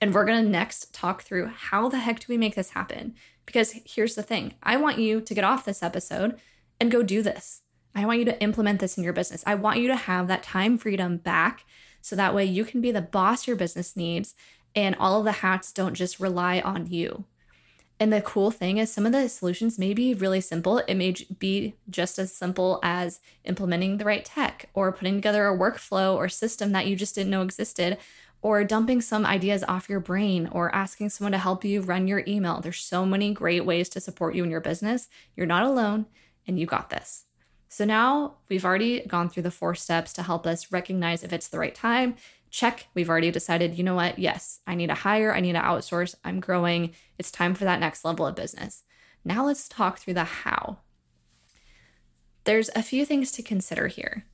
and 0.00 0.14
we're 0.14 0.24
going 0.24 0.44
to 0.44 0.50
next 0.50 0.94
talk 0.94 1.22
through 1.22 1.46
how 1.46 1.88
the 1.88 1.98
heck 1.98 2.20
do 2.20 2.26
we 2.28 2.36
make 2.36 2.54
this 2.54 2.70
happen? 2.70 3.14
Because 3.46 3.74
here's 3.86 4.14
the 4.14 4.22
thing 4.22 4.54
I 4.62 4.76
want 4.76 4.98
you 4.98 5.20
to 5.22 5.34
get 5.34 5.44
off 5.44 5.64
this 5.64 5.82
episode 5.82 6.38
and 6.78 6.90
go 6.90 7.02
do 7.02 7.22
this. 7.22 7.62
I 7.94 8.04
want 8.04 8.18
you 8.18 8.24
to 8.26 8.40
implement 8.42 8.80
this 8.80 8.96
in 8.96 9.04
your 9.04 9.12
business. 9.14 9.42
I 9.46 9.54
want 9.54 9.80
you 9.80 9.88
to 9.88 9.96
have 9.96 10.28
that 10.28 10.42
time 10.42 10.78
freedom 10.78 11.16
back 11.16 11.64
so 12.00 12.16
that 12.16 12.34
way 12.34 12.44
you 12.44 12.64
can 12.64 12.80
be 12.80 12.90
the 12.90 13.02
boss 13.02 13.46
your 13.46 13.56
business 13.56 13.96
needs 13.96 14.34
and 14.74 14.94
all 14.96 15.18
of 15.18 15.24
the 15.24 15.32
hats 15.32 15.72
don't 15.72 15.94
just 15.94 16.20
rely 16.20 16.60
on 16.60 16.86
you. 16.86 17.24
And 18.00 18.12
the 18.12 18.20
cool 18.20 18.52
thing 18.52 18.76
is, 18.76 18.92
some 18.92 19.06
of 19.06 19.12
the 19.12 19.28
solutions 19.28 19.78
may 19.78 19.92
be 19.92 20.14
really 20.14 20.40
simple. 20.40 20.78
It 20.78 20.94
may 20.94 21.16
be 21.38 21.74
just 21.90 22.18
as 22.18 22.32
simple 22.32 22.78
as 22.82 23.20
implementing 23.44 23.96
the 23.96 24.04
right 24.04 24.24
tech 24.24 24.68
or 24.72 24.92
putting 24.92 25.16
together 25.16 25.48
a 25.48 25.58
workflow 25.58 26.14
or 26.14 26.28
system 26.28 26.70
that 26.72 26.86
you 26.86 26.94
just 26.94 27.16
didn't 27.16 27.30
know 27.30 27.42
existed 27.42 27.98
or 28.40 28.62
dumping 28.62 29.00
some 29.00 29.26
ideas 29.26 29.64
off 29.66 29.88
your 29.88 29.98
brain 29.98 30.48
or 30.52 30.72
asking 30.72 31.08
someone 31.08 31.32
to 31.32 31.38
help 31.38 31.64
you 31.64 31.80
run 31.80 32.06
your 32.06 32.22
email. 32.28 32.60
There's 32.60 32.78
so 32.78 33.04
many 33.04 33.32
great 33.32 33.64
ways 33.64 33.88
to 33.90 34.00
support 34.00 34.36
you 34.36 34.44
in 34.44 34.50
your 34.50 34.60
business. 34.60 35.08
You're 35.34 35.46
not 35.46 35.64
alone 35.64 36.06
and 36.46 36.58
you 36.60 36.66
got 36.66 36.90
this. 36.90 37.24
So 37.68 37.84
now 37.84 38.36
we've 38.48 38.64
already 38.64 39.00
gone 39.00 39.28
through 39.28 39.42
the 39.42 39.50
four 39.50 39.74
steps 39.74 40.12
to 40.14 40.22
help 40.22 40.46
us 40.46 40.72
recognize 40.72 41.22
if 41.22 41.32
it's 41.32 41.48
the 41.48 41.58
right 41.58 41.74
time. 41.74 42.16
Check, 42.50 42.86
we've 42.94 43.10
already 43.10 43.30
decided, 43.30 43.76
you 43.76 43.84
know 43.84 43.94
what? 43.94 44.18
Yes, 44.18 44.60
I 44.66 44.74
need 44.74 44.86
to 44.86 44.94
hire, 44.94 45.34
I 45.34 45.40
need 45.40 45.52
to 45.52 45.60
outsource, 45.60 46.14
I'm 46.24 46.40
growing. 46.40 46.94
It's 47.18 47.30
time 47.30 47.54
for 47.54 47.64
that 47.64 47.80
next 47.80 48.04
level 48.04 48.26
of 48.26 48.34
business. 48.34 48.84
Now 49.24 49.44
let's 49.44 49.68
talk 49.68 49.98
through 49.98 50.14
the 50.14 50.24
how. 50.24 50.78
There's 52.44 52.70
a 52.74 52.82
few 52.82 53.04
things 53.04 53.30
to 53.32 53.42
consider 53.42 53.88
here. 53.88 54.24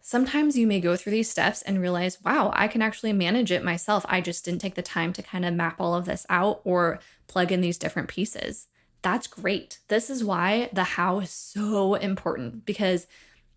Sometimes 0.00 0.56
you 0.56 0.66
may 0.66 0.80
go 0.80 0.96
through 0.96 1.12
these 1.12 1.30
steps 1.30 1.60
and 1.60 1.82
realize, 1.82 2.22
wow, 2.24 2.50
I 2.54 2.66
can 2.66 2.80
actually 2.80 3.12
manage 3.12 3.52
it 3.52 3.62
myself. 3.62 4.06
I 4.08 4.22
just 4.22 4.42
didn't 4.42 4.62
take 4.62 4.74
the 4.74 4.80
time 4.80 5.12
to 5.12 5.22
kind 5.22 5.44
of 5.44 5.52
map 5.52 5.78
all 5.78 5.94
of 5.94 6.06
this 6.06 6.24
out 6.30 6.62
or 6.64 6.98
plug 7.26 7.52
in 7.52 7.60
these 7.60 7.76
different 7.76 8.08
pieces. 8.08 8.68
That's 9.02 9.26
great. 9.26 9.78
This 9.88 10.10
is 10.10 10.24
why 10.24 10.70
the 10.72 10.84
how 10.84 11.20
is 11.20 11.30
so 11.30 11.94
important 11.94 12.66
because 12.66 13.06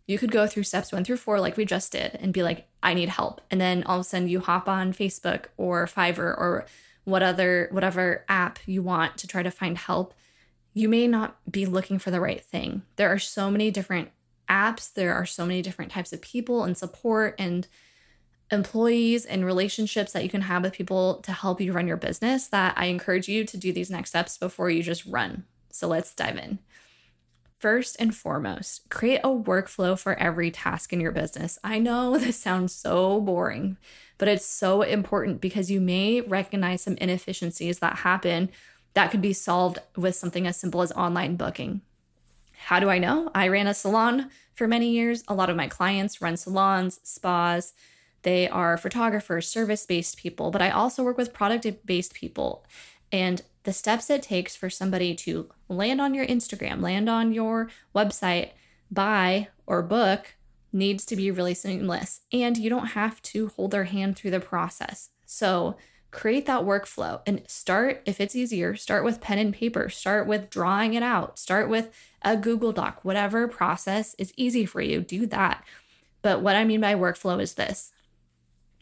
you 0.08 0.18
could 0.18 0.32
go 0.32 0.46
through 0.46 0.64
steps 0.64 0.92
one 0.92 1.04
through 1.04 1.18
four, 1.18 1.40
like 1.40 1.58
we 1.58 1.66
just 1.66 1.92
did, 1.92 2.16
and 2.16 2.34
be 2.34 2.44
like, 2.44 2.68
I 2.84 2.94
need 2.94 3.10
help. 3.10 3.42
And 3.50 3.62
then 3.62 3.84
all 3.84 3.98
of 3.98 4.02
a 4.02 4.04
sudden 4.04 4.28
you 4.28 4.40
hop 4.40 4.68
on 4.68 4.94
Facebook 4.94 5.46
or 5.58 5.86
Fiverr 5.88 6.38
or 6.38 6.66
what 7.04 7.24
other 7.24 7.68
whatever 7.72 8.26
app 8.28 8.60
you 8.66 8.84
want 8.84 9.18
to 9.18 9.28
try 9.28 9.42
to 9.42 9.52
find 9.52 9.78
help. 9.78 10.14
You 10.74 10.88
may 10.88 11.08
not 11.08 11.38
be 11.50 11.66
looking 11.66 12.00
for 12.00 12.12
the 12.12 12.22
right 12.22 12.44
thing. 12.44 12.84
There 12.96 13.10
are 13.10 13.20
so 13.20 13.50
many 13.50 13.72
different 13.72 14.10
apps, 14.50 14.94
there 14.94 15.14
are 15.14 15.26
so 15.26 15.46
many 15.46 15.62
different 15.62 15.92
types 15.92 16.14
of 16.14 16.22
people 16.22 16.64
and 16.64 16.78
support 16.78 17.36
and 17.40 17.68
employees 18.52 19.26
and 19.26 19.46
relationships 19.46 20.12
that 20.12 20.24
you 20.24 20.30
can 20.30 20.42
have 20.42 20.64
with 20.64 20.74
people 20.74 21.16
to 21.24 21.32
help 21.32 21.62
you 21.62 21.72
run 21.72 21.88
your 21.88 21.98
business 21.98 22.48
that 22.48 22.74
I 22.78 22.86
encourage 22.86 23.28
you 23.28 23.46
to 23.46 23.58
do 23.58 23.72
these 23.72 23.90
next 23.90 24.10
steps 24.10 24.38
before 24.38 24.70
you 24.70 24.84
just 24.84 25.06
run. 25.06 25.46
So 25.70 25.88
let's 25.88 26.14
dive 26.14 26.38
in. 26.38 26.60
First 27.60 27.96
and 28.00 28.16
foremost, 28.16 28.90
create 28.90 29.22
a 29.24 29.30
workflow 29.30 29.98
for 29.98 30.16
every 30.16 30.50
task 30.50 30.92
in 30.92 31.00
your 31.00 31.12
business. 31.12 31.60
I 31.64 31.80
know 31.80 32.18
this 32.18 32.38
sounds 32.38 32.74
so 32.74 33.22
boring, 33.22 33.78
but 34.18 34.28
it's 34.28 34.46
so 34.46 34.82
important 34.82 35.42
because 35.42 35.72
you 35.72 35.80
may 35.80 36.22
recognize 36.22 36.82
some 36.82 36.98
inefficiencies 36.98 37.80
that 37.80 37.98
happen 37.98 38.50
that 38.94 39.12
could 39.12 39.22
be 39.22 39.34
solved 39.34 39.80
with 39.96 40.16
something 40.16 40.46
as 40.46 40.58
simple 40.58 40.82
as 40.82 40.92
online 40.94 41.38
booking. 41.38 41.82
How 42.66 42.80
do 42.80 42.90
I 42.90 42.98
know? 42.98 43.32
I 43.34 43.48
ran 43.48 43.68
a 43.68 43.74
salon 43.74 44.30
for 44.54 44.68
many 44.68 44.90
years. 44.90 45.24
A 45.28 45.34
lot 45.34 45.50
of 45.50 45.56
my 45.56 45.68
clients 45.68 46.22
run 46.22 46.38
salons, 46.38 47.00
spas. 47.04 47.74
They 48.24 48.48
are 48.48 48.78
photographers, 48.78 49.48
service 49.48 49.86
based 49.86 50.18
people, 50.18 50.52
but 50.52 50.62
I 50.62 50.70
also 50.70 51.04
work 51.04 51.18
with 51.18 51.34
product 51.34 51.86
based 51.86 52.14
people. 52.14 52.66
And 53.12 53.42
the 53.64 53.74
steps 53.74 54.10
it 54.10 54.24
takes 54.24 54.56
for 54.56 54.70
somebody 54.70 55.16
to 55.16 55.50
land 55.68 56.02
on 56.02 56.14
your 56.14 56.26
Instagram, 56.26 56.82
land 56.82 57.10
on 57.10 57.34
your 57.34 57.70
website, 57.96 58.52
buy 58.90 59.48
or 59.66 59.82
book 59.82 60.36
needs 60.74 61.06
to 61.06 61.16
be 61.16 61.32
really 61.32 61.54
seamless. 61.54 62.22
And 62.32 62.58
you 62.58 62.70
don't 62.70 62.88
have 62.88 63.22
to 63.24 63.50
hold 63.50 63.72
their 63.72 63.86
hand 63.86 64.18
through 64.18 64.32
the 64.32 64.40
process. 64.40 65.10
So 65.26 65.78
create 66.12 66.46
that 66.46 66.62
workflow 66.62 67.22
and 67.26 67.42
start, 67.48 68.02
if 68.06 68.20
it's 68.20 68.36
easier, 68.36 68.76
start 68.76 69.04
with 69.04 69.22
pen 69.22 69.40
and 69.40 69.54
paper, 69.54 69.90
start 69.90 70.28
with 70.28 70.50
drawing 70.50 70.94
it 70.94 71.04
out, 71.04 71.40
start 71.40 71.70
with 71.70 71.90
a 72.22 72.36
Google 72.36 72.72
Doc, 72.72 73.00
whatever 73.04 73.48
process 73.48 74.14
is 74.18 74.34
easy 74.36 74.66
for 74.66 74.82
you, 74.82 75.02
do 75.02 75.26
that. 75.28 75.64
But 76.22 76.42
what 76.42 76.56
I 76.56 76.66
mean 76.66 76.82
by 76.82 76.96
workflow 76.96 77.42
is 77.42 77.54
this 77.56 77.92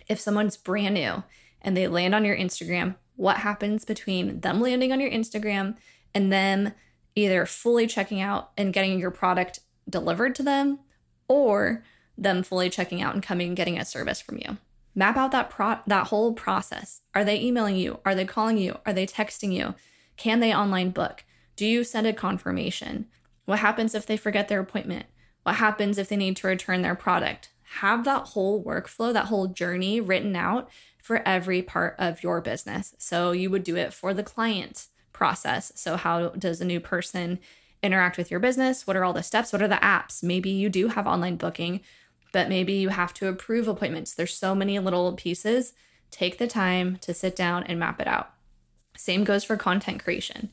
if 0.10 0.20
someone's 0.20 0.58
brand 0.58 0.96
new 0.96 1.24
and 1.62 1.78
they 1.78 1.88
land 1.88 2.14
on 2.14 2.26
your 2.26 2.36
Instagram, 2.36 2.96
what 3.16 3.38
happens 3.38 3.86
between 3.86 4.42
them 4.42 4.60
landing 4.60 4.92
on 4.92 5.00
your 5.00 5.12
Instagram 5.12 5.78
and 6.14 6.32
them 6.32 6.74
either 7.16 7.46
fully 7.46 7.88
checking 7.88 8.20
out 8.20 8.52
and 8.58 8.74
getting 8.74 9.00
your 9.00 9.12
product 9.12 9.60
delivered 9.90 10.36
to 10.36 10.44
them 10.44 10.80
or 11.28 11.84
them 12.18 12.44
fully 12.44 12.70
checking 12.70 13.02
out 13.02 13.14
and 13.14 13.24
coming 13.24 13.48
and 13.48 13.58
getting 13.58 13.78
a 13.78 13.86
service 13.86 14.22
from 14.22 14.38
you. 14.38 14.58
Map 14.96 15.16
out 15.18 15.32
that 15.32 15.50
pro- 15.50 15.80
that 15.88 16.08
whole 16.08 16.34
process. 16.34 17.02
Are 17.14 17.24
they 17.24 17.40
emailing 17.40 17.76
you? 17.76 18.00
Are 18.04 18.16
they 18.16 18.26
calling 18.26 18.58
you? 18.58 18.80
Are 18.86 18.94
they 18.94 19.06
texting 19.06 19.54
you? 19.54 19.76
Can 20.18 20.40
they 20.40 20.54
online 20.54 20.90
book? 20.90 21.24
Do 21.56 21.66
you 21.66 21.84
send 21.84 22.08
a 22.08 22.14
confirmation? 22.14 23.08
What 23.46 23.60
happens 23.60 23.96
if 23.96 24.06
they 24.06 24.18
forget 24.18 24.48
their 24.48 24.60
appointment? 24.60 25.06
What 25.44 25.56
happens 25.56 25.98
if 25.98 26.10
they 26.10 26.18
need 26.18 26.36
to 26.38 26.48
return 26.48 26.82
their 26.82 26.96
product? 26.96 27.50
Have 27.78 28.04
that 28.06 28.30
whole 28.30 28.64
workflow, 28.64 29.14
that 29.14 29.26
whole 29.26 29.48
journey 29.48 30.02
written 30.02 30.36
out 30.36 30.70
for 31.02 31.28
every 31.28 31.62
part 31.62 31.96
of 31.98 32.24
your 32.24 32.42
business. 32.42 32.96
So 32.98 33.32
you 33.32 33.50
would 33.50 33.64
do 33.64 33.76
it 33.76 33.94
for 33.94 34.14
the 34.14 34.24
client 34.24 34.88
process. 35.14 35.72
So, 35.76 35.98
how 35.98 36.30
does 36.30 36.62
a 36.62 36.66
new 36.66 36.80
person 36.80 37.40
interact 37.84 38.18
with 38.18 38.32
your 38.32 38.40
business? 38.40 38.88
What 38.88 38.96
are 38.96 39.04
all 39.04 39.14
the 39.14 39.24
steps? 39.24 39.52
What 39.52 39.62
are 39.62 39.68
the 39.68 39.76
apps? 39.76 40.24
Maybe 40.24 40.50
you 40.50 40.70
do 40.70 40.88
have 40.90 41.08
online 41.08 41.36
booking, 41.36 41.82
but 42.32 42.50
maybe 42.50 42.74
you 42.74 42.90
have 42.90 43.14
to 43.16 43.28
approve 43.28 43.68
appointments. 43.68 44.14
There's 44.14 44.34
so 44.34 44.56
many 44.56 44.80
little 44.80 45.14
pieces. 45.14 45.74
Take 46.12 46.38
the 46.38 46.48
time 46.48 46.98
to 47.02 47.14
sit 47.14 47.36
down 47.36 47.64
and 47.64 47.80
map 47.80 48.00
it 48.00 48.08
out. 48.08 48.32
Same 48.98 49.24
goes 49.24 49.44
for 49.44 49.58
content 49.58 50.04
creation. 50.04 50.50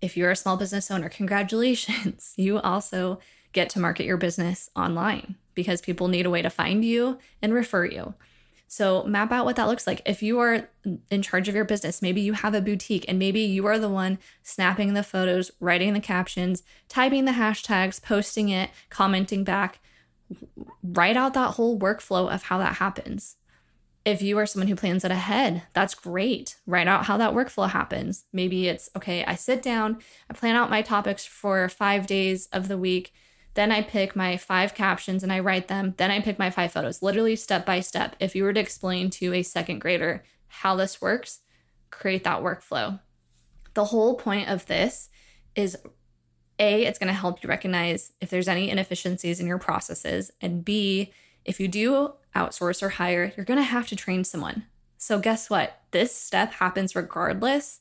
If 0.00 0.16
you're 0.16 0.30
a 0.30 0.36
small 0.36 0.56
business 0.56 0.90
owner, 0.90 1.08
congratulations. 1.20 2.32
You 2.36 2.60
also 2.60 3.18
get 3.52 3.70
to 3.70 3.80
market 3.80 4.06
your 4.06 4.16
business 4.16 4.70
online 4.76 5.36
because 5.56 5.80
people 5.80 6.06
need 6.06 6.26
a 6.26 6.30
way 6.30 6.42
to 6.42 6.50
find 6.50 6.84
you 6.84 7.18
and 7.42 7.52
refer 7.52 7.84
you. 7.84 8.14
So, 8.68 9.04
map 9.04 9.30
out 9.30 9.44
what 9.44 9.56
that 9.56 9.68
looks 9.68 9.86
like. 9.86 10.02
If 10.04 10.22
you 10.22 10.38
are 10.40 10.68
in 11.10 11.22
charge 11.22 11.48
of 11.48 11.54
your 11.54 11.64
business, 11.64 12.02
maybe 12.02 12.20
you 12.20 12.32
have 12.32 12.54
a 12.54 12.60
boutique 12.60 13.04
and 13.08 13.18
maybe 13.18 13.40
you 13.40 13.64
are 13.66 13.78
the 13.78 13.88
one 13.88 14.18
snapping 14.42 14.94
the 14.94 15.04
photos, 15.04 15.52
writing 15.60 15.92
the 15.92 16.00
captions, 16.00 16.62
typing 16.88 17.24
the 17.24 17.32
hashtags, 17.32 18.02
posting 18.02 18.48
it, 18.48 18.70
commenting 18.90 19.44
back. 19.44 19.80
Write 20.82 21.16
out 21.16 21.34
that 21.34 21.54
whole 21.54 21.78
workflow 21.78 22.32
of 22.32 22.44
how 22.44 22.58
that 22.58 22.76
happens. 22.76 23.36
If 24.04 24.20
you 24.20 24.36
are 24.38 24.46
someone 24.46 24.68
who 24.68 24.76
plans 24.76 25.04
it 25.04 25.10
ahead, 25.10 25.62
that's 25.72 25.94
great. 25.94 26.56
Write 26.66 26.88
out 26.88 27.06
how 27.06 27.16
that 27.16 27.34
workflow 27.34 27.70
happens. 27.70 28.24
Maybe 28.32 28.66
it's 28.68 28.90
okay, 28.96 29.24
I 29.24 29.36
sit 29.36 29.62
down, 29.62 29.98
I 30.28 30.34
plan 30.34 30.56
out 30.56 30.70
my 30.70 30.82
topics 30.82 31.24
for 31.24 31.68
five 31.68 32.06
days 32.06 32.48
of 32.52 32.66
the 32.66 32.78
week 32.78 33.12
then 33.56 33.72
I 33.72 33.82
pick 33.82 34.14
my 34.14 34.36
five 34.36 34.74
captions 34.74 35.22
and 35.22 35.32
I 35.32 35.40
write 35.40 35.68
them. 35.68 35.94
Then 35.96 36.10
I 36.10 36.20
pick 36.20 36.38
my 36.38 36.50
five 36.50 36.72
photos, 36.72 37.02
literally 37.02 37.34
step 37.36 37.66
by 37.66 37.80
step. 37.80 38.14
If 38.20 38.36
you 38.36 38.44
were 38.44 38.52
to 38.52 38.60
explain 38.60 39.10
to 39.10 39.32
a 39.32 39.42
second 39.42 39.80
grader 39.80 40.22
how 40.46 40.76
this 40.76 41.00
works, 41.00 41.40
create 41.90 42.22
that 42.24 42.42
workflow. 42.42 43.00
The 43.74 43.86
whole 43.86 44.14
point 44.14 44.48
of 44.48 44.66
this 44.66 45.08
is 45.54 45.76
A, 46.58 46.84
it's 46.84 46.98
going 46.98 47.08
to 47.08 47.18
help 47.18 47.42
you 47.42 47.48
recognize 47.48 48.12
if 48.20 48.30
there's 48.30 48.48
any 48.48 48.70
inefficiencies 48.70 49.40
in 49.40 49.46
your 49.46 49.58
processes. 49.58 50.30
And 50.40 50.64
B, 50.64 51.12
if 51.44 51.58
you 51.58 51.66
do 51.66 52.12
outsource 52.34 52.82
or 52.82 52.90
hire, 52.90 53.32
you're 53.36 53.46
going 53.46 53.58
to 53.58 53.64
have 53.64 53.86
to 53.88 53.96
train 53.96 54.24
someone. 54.24 54.66
So, 54.98 55.18
guess 55.18 55.48
what? 55.48 55.80
This 55.90 56.14
step 56.14 56.54
happens 56.54 56.94
regardless. 56.94 57.80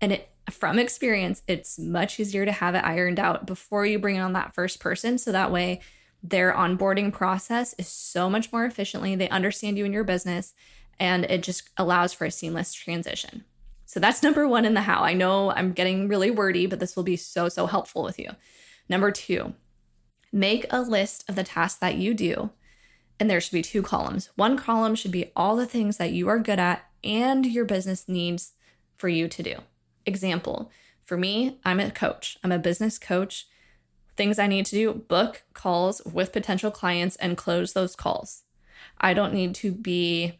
And 0.00 0.12
it 0.12 0.30
from 0.50 0.78
experience, 0.78 1.42
it's 1.46 1.78
much 1.78 2.18
easier 2.18 2.44
to 2.44 2.52
have 2.52 2.74
it 2.74 2.84
ironed 2.84 3.18
out 3.18 3.46
before 3.46 3.86
you 3.86 3.98
bring 3.98 4.18
on 4.18 4.32
that 4.32 4.54
first 4.54 4.80
person. 4.80 5.18
So 5.18 5.32
that 5.32 5.52
way, 5.52 5.80
their 6.22 6.52
onboarding 6.52 7.12
process 7.12 7.74
is 7.78 7.88
so 7.88 8.28
much 8.28 8.52
more 8.52 8.64
efficiently. 8.64 9.14
They 9.14 9.28
understand 9.28 9.78
you 9.78 9.84
and 9.84 9.94
your 9.94 10.04
business, 10.04 10.54
and 10.98 11.24
it 11.24 11.42
just 11.42 11.70
allows 11.76 12.12
for 12.12 12.24
a 12.24 12.30
seamless 12.30 12.72
transition. 12.74 13.44
So 13.86 14.00
that's 14.00 14.22
number 14.22 14.46
one 14.46 14.64
in 14.64 14.74
the 14.74 14.82
how. 14.82 15.02
I 15.02 15.14
know 15.14 15.50
I'm 15.52 15.72
getting 15.72 16.08
really 16.08 16.30
wordy, 16.30 16.66
but 16.66 16.80
this 16.80 16.96
will 16.96 17.04
be 17.04 17.16
so, 17.16 17.48
so 17.48 17.66
helpful 17.66 18.02
with 18.02 18.18
you. 18.18 18.30
Number 18.88 19.10
two, 19.10 19.54
make 20.32 20.66
a 20.70 20.82
list 20.82 21.24
of 21.28 21.36
the 21.36 21.44
tasks 21.44 21.78
that 21.80 21.96
you 21.96 22.14
do. 22.14 22.50
And 23.20 23.30
there 23.30 23.40
should 23.40 23.52
be 23.52 23.62
two 23.62 23.82
columns. 23.82 24.30
One 24.36 24.56
column 24.56 24.94
should 24.94 25.10
be 25.10 25.32
all 25.34 25.56
the 25.56 25.66
things 25.66 25.96
that 25.96 26.12
you 26.12 26.28
are 26.28 26.38
good 26.38 26.58
at 26.58 26.84
and 27.02 27.46
your 27.46 27.64
business 27.64 28.08
needs 28.08 28.52
for 28.96 29.08
you 29.08 29.26
to 29.28 29.42
do. 29.42 29.56
Example 30.06 30.70
for 31.08 31.16
me, 31.16 31.58
I'm 31.64 31.80
a 31.80 31.90
coach, 31.90 32.36
I'm 32.44 32.52
a 32.52 32.58
business 32.58 32.98
coach. 32.98 33.46
Things 34.14 34.38
I 34.38 34.46
need 34.46 34.66
to 34.66 34.76
do 34.76 34.92
book 34.92 35.44
calls 35.54 36.02
with 36.04 36.34
potential 36.34 36.70
clients 36.70 37.16
and 37.16 37.34
close 37.34 37.72
those 37.72 37.96
calls. 37.96 38.42
I 39.00 39.14
don't 39.14 39.32
need 39.32 39.54
to 39.56 39.72
be 39.72 40.38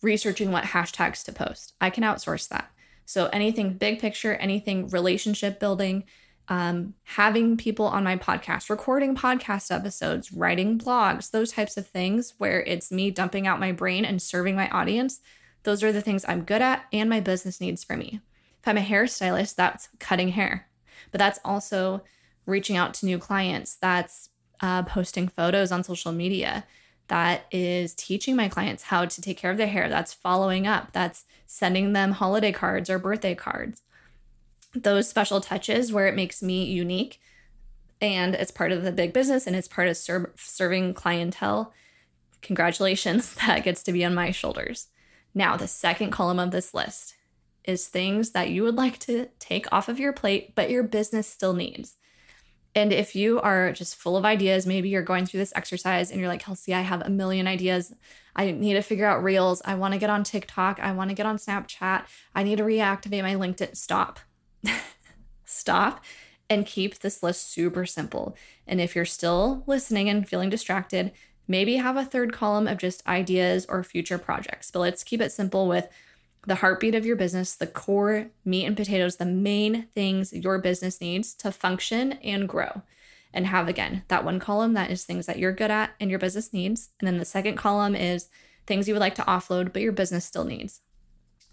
researching 0.00 0.52
what 0.52 0.64
hashtags 0.64 1.24
to 1.24 1.32
post. 1.32 1.74
I 1.80 1.90
can 1.90 2.04
outsource 2.04 2.48
that. 2.50 2.70
So, 3.04 3.26
anything 3.32 3.74
big 3.74 3.98
picture, 3.98 4.34
anything 4.34 4.88
relationship 4.90 5.58
building, 5.58 6.04
um, 6.46 6.94
having 7.02 7.56
people 7.56 7.86
on 7.86 8.04
my 8.04 8.16
podcast, 8.16 8.70
recording 8.70 9.16
podcast 9.16 9.74
episodes, 9.74 10.32
writing 10.32 10.78
blogs, 10.78 11.32
those 11.32 11.50
types 11.50 11.76
of 11.76 11.88
things 11.88 12.34
where 12.38 12.62
it's 12.62 12.92
me 12.92 13.10
dumping 13.10 13.46
out 13.46 13.58
my 13.58 13.72
brain 13.72 14.04
and 14.04 14.22
serving 14.22 14.54
my 14.54 14.68
audience. 14.68 15.20
Those 15.64 15.82
are 15.82 15.90
the 15.90 16.02
things 16.02 16.24
I'm 16.28 16.44
good 16.44 16.62
at 16.62 16.84
and 16.92 17.10
my 17.10 17.18
business 17.18 17.60
needs 17.60 17.82
for 17.82 17.96
me. 17.96 18.20
If 18.64 18.68
I'm 18.68 18.78
a 18.78 18.80
hairstylist, 18.80 19.56
that's 19.56 19.90
cutting 19.98 20.30
hair, 20.30 20.68
but 21.10 21.18
that's 21.18 21.38
also 21.44 22.02
reaching 22.46 22.78
out 22.78 22.94
to 22.94 23.04
new 23.04 23.18
clients. 23.18 23.74
That's 23.74 24.30
uh, 24.62 24.84
posting 24.84 25.28
photos 25.28 25.70
on 25.70 25.84
social 25.84 26.12
media. 26.12 26.64
That 27.08 27.44
is 27.50 27.94
teaching 27.94 28.36
my 28.36 28.48
clients 28.48 28.84
how 28.84 29.04
to 29.04 29.20
take 29.20 29.36
care 29.36 29.50
of 29.50 29.58
their 29.58 29.66
hair. 29.66 29.90
That's 29.90 30.14
following 30.14 30.66
up. 30.66 30.94
That's 30.94 31.26
sending 31.46 31.92
them 31.92 32.12
holiday 32.12 32.52
cards 32.52 32.88
or 32.88 32.98
birthday 32.98 33.34
cards. 33.34 33.82
Those 34.74 35.10
special 35.10 35.42
touches 35.42 35.92
where 35.92 36.06
it 36.06 36.16
makes 36.16 36.42
me 36.42 36.64
unique 36.64 37.20
and 38.00 38.34
it's 38.34 38.50
part 38.50 38.72
of 38.72 38.82
the 38.82 38.92
big 38.92 39.12
business 39.12 39.46
and 39.46 39.54
it's 39.54 39.68
part 39.68 39.88
of 39.88 39.98
ser- 39.98 40.32
serving 40.38 40.94
clientele. 40.94 41.74
Congratulations, 42.40 43.34
that 43.46 43.62
gets 43.62 43.82
to 43.82 43.92
be 43.92 44.06
on 44.06 44.14
my 44.14 44.30
shoulders. 44.30 44.88
Now, 45.34 45.58
the 45.58 45.68
second 45.68 46.12
column 46.12 46.38
of 46.38 46.50
this 46.50 46.72
list 46.72 47.13
is 47.64 47.88
things 47.88 48.30
that 48.30 48.50
you 48.50 48.62
would 48.62 48.76
like 48.76 48.98
to 49.00 49.28
take 49.38 49.66
off 49.72 49.88
of 49.88 49.98
your 49.98 50.12
plate, 50.12 50.54
but 50.54 50.70
your 50.70 50.82
business 50.82 51.26
still 51.26 51.54
needs. 51.54 51.96
And 52.74 52.92
if 52.92 53.14
you 53.14 53.40
are 53.40 53.72
just 53.72 53.96
full 53.96 54.16
of 54.16 54.24
ideas, 54.24 54.66
maybe 54.66 54.88
you're 54.88 55.02
going 55.02 55.26
through 55.26 55.38
this 55.38 55.52
exercise 55.54 56.10
and 56.10 56.18
you're 56.18 56.28
like, 56.28 56.42
Kelsey, 56.42 56.74
I 56.74 56.80
have 56.80 57.02
a 57.02 57.10
million 57.10 57.46
ideas. 57.46 57.94
I 58.34 58.50
need 58.50 58.74
to 58.74 58.82
figure 58.82 59.06
out 59.06 59.22
reels. 59.22 59.62
I 59.64 59.76
want 59.76 59.94
to 59.94 60.00
get 60.00 60.10
on 60.10 60.24
TikTok. 60.24 60.80
I 60.80 60.92
want 60.92 61.10
to 61.10 61.14
get 61.14 61.26
on 61.26 61.36
Snapchat. 61.36 62.04
I 62.34 62.42
need 62.42 62.58
to 62.58 62.64
reactivate 62.64 63.22
my 63.22 63.34
LinkedIn. 63.34 63.76
Stop. 63.76 64.18
Stop 65.44 66.04
and 66.50 66.66
keep 66.66 66.98
this 66.98 67.22
list 67.22 67.52
super 67.52 67.86
simple. 67.86 68.36
And 68.66 68.80
if 68.80 68.96
you're 68.96 69.04
still 69.04 69.62
listening 69.66 70.08
and 70.08 70.28
feeling 70.28 70.50
distracted, 70.50 71.12
maybe 71.46 71.76
have 71.76 71.96
a 71.96 72.04
third 72.04 72.32
column 72.32 72.66
of 72.66 72.78
just 72.78 73.06
ideas 73.06 73.66
or 73.68 73.84
future 73.84 74.18
projects. 74.18 74.70
But 74.70 74.80
let's 74.80 75.04
keep 75.04 75.20
it 75.20 75.32
simple 75.32 75.68
with 75.68 75.88
the 76.46 76.56
heartbeat 76.56 76.94
of 76.94 77.06
your 77.06 77.16
business, 77.16 77.54
the 77.54 77.66
core 77.66 78.30
meat 78.44 78.66
and 78.66 78.76
potatoes, 78.76 79.16
the 79.16 79.24
main 79.24 79.88
things 79.94 80.32
your 80.32 80.58
business 80.58 81.00
needs 81.00 81.34
to 81.34 81.50
function 81.50 82.12
and 82.12 82.48
grow. 82.48 82.82
And 83.32 83.46
have 83.46 83.66
again 83.66 84.04
that 84.08 84.24
one 84.24 84.38
column 84.38 84.74
that 84.74 84.90
is 84.90 85.04
things 85.04 85.26
that 85.26 85.38
you're 85.38 85.52
good 85.52 85.70
at 85.70 85.90
and 85.98 86.08
your 86.08 86.20
business 86.20 86.52
needs. 86.52 86.90
And 87.00 87.06
then 87.08 87.18
the 87.18 87.24
second 87.24 87.56
column 87.56 87.96
is 87.96 88.28
things 88.66 88.86
you 88.86 88.94
would 88.94 89.00
like 89.00 89.16
to 89.16 89.22
offload, 89.22 89.72
but 89.72 89.82
your 89.82 89.92
business 89.92 90.24
still 90.24 90.44
needs. 90.44 90.82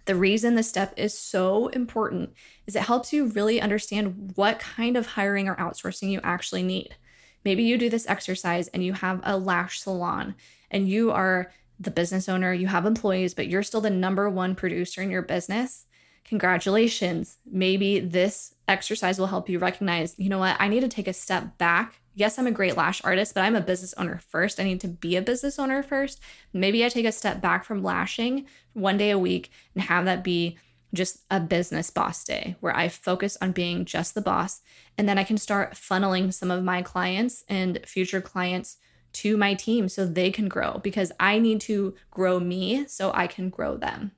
The 0.05 0.15
reason 0.15 0.55
this 0.55 0.69
step 0.69 0.93
is 0.98 1.17
so 1.17 1.67
important 1.69 2.33
is 2.67 2.75
it 2.75 2.83
helps 2.83 3.13
you 3.13 3.27
really 3.27 3.62
understand 3.62 4.33
what 4.36 4.60
kind 4.60 4.98
of 4.98 5.07
hiring 5.07 5.48
or 5.48 5.55
outsourcing 5.55 6.10
you 6.12 6.19
actually 6.24 6.63
need. 6.63 6.95
Maybe 7.43 7.63
you 7.63 7.77
do 7.77 7.89
this 7.89 8.07
exercise 8.07 8.67
and 8.69 8.83
you 8.83 8.93
have 8.93 9.21
a 9.24 9.38
lash 9.38 9.79
salon 9.79 10.36
and 10.69 10.88
you 10.88 11.12
are 11.12 11.51
the 11.81 11.91
business 11.91 12.29
owner, 12.29 12.53
you 12.53 12.67
have 12.67 12.85
employees, 12.85 13.33
but 13.33 13.47
you're 13.47 13.63
still 13.63 13.81
the 13.81 13.89
number 13.89 14.29
one 14.29 14.55
producer 14.55 15.01
in 15.01 15.09
your 15.09 15.23
business, 15.23 15.85
congratulations. 16.23 17.38
Maybe 17.45 18.00
this 18.00 18.53
exercise 18.67 19.17
will 19.17 19.27
help 19.27 19.50
you 19.50 19.57
recognize, 19.57 20.17
you 20.17 20.29
know 20.29 20.39
what, 20.39 20.55
I 20.59 20.67
need 20.67 20.81
to 20.81 20.88
take 20.88 21.07
a 21.07 21.13
step 21.13 21.57
back. 21.57 22.00
Yes, 22.13 22.38
I'm 22.38 22.47
a 22.47 22.51
great 22.51 22.77
lash 22.77 23.03
artist, 23.03 23.33
but 23.33 23.41
I'm 23.41 23.55
a 23.55 23.61
business 23.61 23.93
owner 23.97 24.19
first. 24.19 24.59
I 24.59 24.63
need 24.63 24.81
to 24.81 24.88
be 24.88 25.15
a 25.15 25.21
business 25.21 25.57
owner 25.57 25.81
first. 25.81 26.21
Maybe 26.53 26.85
I 26.85 26.89
take 26.89 27.05
a 27.05 27.11
step 27.11 27.41
back 27.41 27.63
from 27.65 27.83
lashing 27.83 28.45
one 28.73 28.97
day 28.97 29.09
a 29.09 29.17
week 29.17 29.50
and 29.73 29.83
have 29.83 30.05
that 30.05 30.23
be 30.23 30.57
just 30.93 31.19
a 31.31 31.39
business 31.39 31.89
boss 31.89 32.23
day 32.23 32.57
where 32.59 32.75
I 32.75 32.89
focus 32.89 33.38
on 33.41 33.53
being 33.53 33.85
just 33.85 34.13
the 34.13 34.21
boss. 34.21 34.61
And 34.97 35.07
then 35.07 35.17
I 35.17 35.23
can 35.23 35.38
start 35.38 35.73
funneling 35.73 36.33
some 36.33 36.51
of 36.51 36.63
my 36.63 36.81
clients 36.81 37.43
and 37.47 37.79
future 37.85 38.21
clients 38.21 38.77
to 39.13 39.38
my 39.38 39.53
team 39.53 39.89
so 39.89 40.06
they 40.06 40.32
can 40.32 40.48
grow 40.48 40.80
because 40.84 41.12
I 41.20 41.39
need 41.39 41.62
to 41.62 41.96
grow 42.10 42.39
me 42.39 42.86
so 42.88 43.12
I 43.13 43.27
can 43.27 43.50
grow 43.50 43.77
them. 43.77 44.12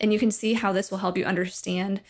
And 0.00 0.12
you 0.12 0.18
can 0.18 0.30
see 0.30 0.54
how 0.54 0.72
this 0.72 0.90
will 0.90 0.98
help 0.98 1.16
you 1.16 1.24
understand 1.24 2.00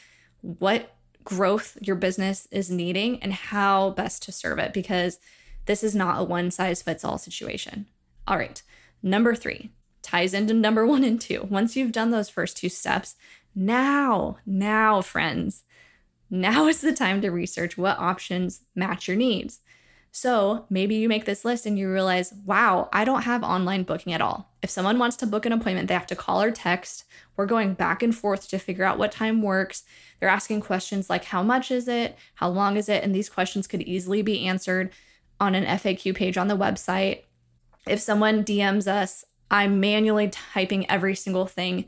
what 0.40 0.94
growth 1.24 1.76
your 1.80 1.96
business 1.96 2.46
is 2.50 2.70
needing 2.70 3.22
and 3.22 3.32
how 3.32 3.90
best 3.90 4.22
to 4.24 4.32
serve 4.32 4.58
it 4.58 4.72
because 4.72 5.18
this 5.66 5.84
is 5.84 5.94
not 5.94 6.20
a 6.20 6.24
one 6.24 6.50
size 6.50 6.82
fits 6.82 7.04
all 7.04 7.18
situation. 7.18 7.86
All 8.26 8.38
right, 8.38 8.62
number 9.02 9.34
three 9.34 9.70
ties 10.02 10.32
into 10.32 10.54
number 10.54 10.86
one 10.86 11.04
and 11.04 11.20
two. 11.20 11.46
Once 11.50 11.76
you've 11.76 11.92
done 11.92 12.10
those 12.10 12.30
first 12.30 12.56
two 12.56 12.68
steps, 12.68 13.16
now, 13.54 14.38
now, 14.46 15.02
friends, 15.02 15.64
now 16.30 16.66
is 16.66 16.80
the 16.80 16.94
time 16.94 17.20
to 17.20 17.30
research 17.30 17.76
what 17.76 17.98
options 17.98 18.62
match 18.74 19.08
your 19.08 19.16
needs. 19.16 19.60
So 20.10 20.66
maybe 20.70 20.94
you 20.96 21.08
make 21.08 21.24
this 21.24 21.44
list 21.44 21.66
and 21.66 21.78
you 21.78 21.90
realize, 21.90 22.32
wow, 22.44 22.88
I 22.92 23.04
don't 23.04 23.22
have 23.22 23.42
online 23.42 23.82
booking 23.82 24.12
at 24.12 24.20
all. 24.20 24.50
If 24.62 24.70
someone 24.70 24.98
wants 24.98 25.16
to 25.16 25.26
book 25.26 25.46
an 25.46 25.52
appointment, 25.52 25.88
they 25.88 25.94
have 25.94 26.06
to 26.08 26.16
call 26.16 26.42
or 26.42 26.50
text. 26.50 27.04
We're 27.36 27.46
going 27.46 27.74
back 27.74 28.02
and 28.02 28.14
forth 28.14 28.48
to 28.48 28.58
figure 28.58 28.84
out 28.84 28.98
what 28.98 29.12
time 29.12 29.42
works. 29.42 29.84
They're 30.18 30.28
asking 30.28 30.62
questions 30.62 31.08
like, 31.08 31.26
how 31.26 31.42
much 31.42 31.70
is 31.70 31.86
it? 31.88 32.16
How 32.36 32.48
long 32.48 32.76
is 32.76 32.88
it? 32.88 33.04
And 33.04 33.14
these 33.14 33.28
questions 33.28 33.66
could 33.66 33.82
easily 33.82 34.22
be 34.22 34.46
answered 34.46 34.90
on 35.38 35.54
an 35.54 35.64
FAQ 35.64 36.14
page 36.14 36.36
on 36.36 36.48
the 36.48 36.56
website. 36.56 37.22
If 37.86 38.00
someone 38.00 38.44
DMs 38.44 38.88
us, 38.88 39.24
I'm 39.50 39.80
manually 39.80 40.28
typing 40.28 40.90
every 40.90 41.14
single 41.14 41.46
thing. 41.46 41.86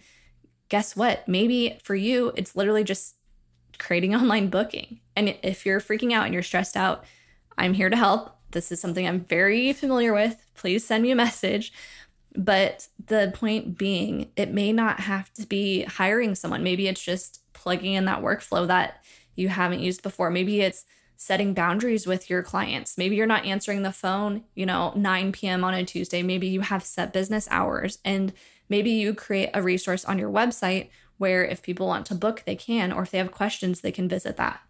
Guess 0.68 0.94
what? 0.94 1.26
Maybe 1.26 1.78
for 1.82 1.94
you, 1.94 2.32
it's 2.36 2.54
literally 2.54 2.84
just 2.84 3.16
creating 3.78 4.14
online 4.14 4.48
booking. 4.48 5.00
And 5.16 5.36
if 5.42 5.66
you're 5.66 5.80
freaking 5.80 6.12
out 6.12 6.26
and 6.26 6.34
you're 6.34 6.42
stressed 6.42 6.76
out, 6.76 7.04
I'm 7.60 7.74
here 7.74 7.90
to 7.90 7.96
help. 7.96 8.36
This 8.52 8.72
is 8.72 8.80
something 8.80 9.06
I'm 9.06 9.20
very 9.20 9.72
familiar 9.74 10.12
with. 10.14 10.44
Please 10.54 10.84
send 10.84 11.02
me 11.02 11.10
a 11.10 11.16
message. 11.16 11.72
But 12.34 12.88
the 13.06 13.32
point 13.34 13.76
being, 13.76 14.30
it 14.34 14.52
may 14.52 14.72
not 14.72 15.00
have 15.00 15.32
to 15.34 15.46
be 15.46 15.82
hiring 15.82 16.34
someone. 16.34 16.62
Maybe 16.62 16.88
it's 16.88 17.04
just 17.04 17.42
plugging 17.52 17.94
in 17.94 18.06
that 18.06 18.22
workflow 18.22 18.66
that 18.66 19.04
you 19.36 19.48
haven't 19.48 19.80
used 19.80 20.02
before. 20.02 20.30
Maybe 20.30 20.62
it's 20.62 20.86
setting 21.16 21.52
boundaries 21.52 22.06
with 22.06 22.30
your 22.30 22.42
clients. 22.42 22.96
Maybe 22.96 23.14
you're 23.14 23.26
not 23.26 23.44
answering 23.44 23.82
the 23.82 23.92
phone, 23.92 24.44
you 24.54 24.64
know, 24.64 24.94
9 24.96 25.32
p.m. 25.32 25.62
on 25.62 25.74
a 25.74 25.84
Tuesday. 25.84 26.22
Maybe 26.22 26.46
you 26.46 26.62
have 26.62 26.82
set 26.82 27.12
business 27.12 27.46
hours 27.50 27.98
and 28.06 28.32
maybe 28.70 28.90
you 28.90 29.12
create 29.12 29.50
a 29.52 29.60
resource 29.60 30.06
on 30.06 30.18
your 30.18 30.30
website 30.30 30.88
where 31.18 31.44
if 31.44 31.62
people 31.62 31.86
want 31.86 32.06
to 32.06 32.14
book, 32.14 32.44
they 32.46 32.56
can, 32.56 32.90
or 32.90 33.02
if 33.02 33.10
they 33.10 33.18
have 33.18 33.32
questions, 33.32 33.82
they 33.82 33.92
can 33.92 34.08
visit 34.08 34.38
that. 34.38 34.60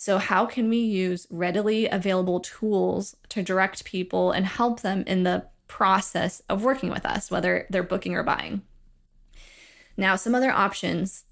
So, 0.00 0.16
how 0.16 0.46
can 0.46 0.70
we 0.70 0.78
use 0.78 1.26
readily 1.28 1.86
available 1.86 2.40
tools 2.40 3.16
to 3.28 3.42
direct 3.42 3.84
people 3.84 4.32
and 4.32 4.46
help 4.46 4.80
them 4.80 5.04
in 5.06 5.24
the 5.24 5.44
process 5.68 6.40
of 6.48 6.64
working 6.64 6.88
with 6.88 7.04
us, 7.04 7.30
whether 7.30 7.66
they're 7.68 7.82
booking 7.82 8.14
or 8.14 8.22
buying? 8.22 8.62
Now, 9.98 10.16
some 10.16 10.34
other 10.34 10.50
options 10.50 11.24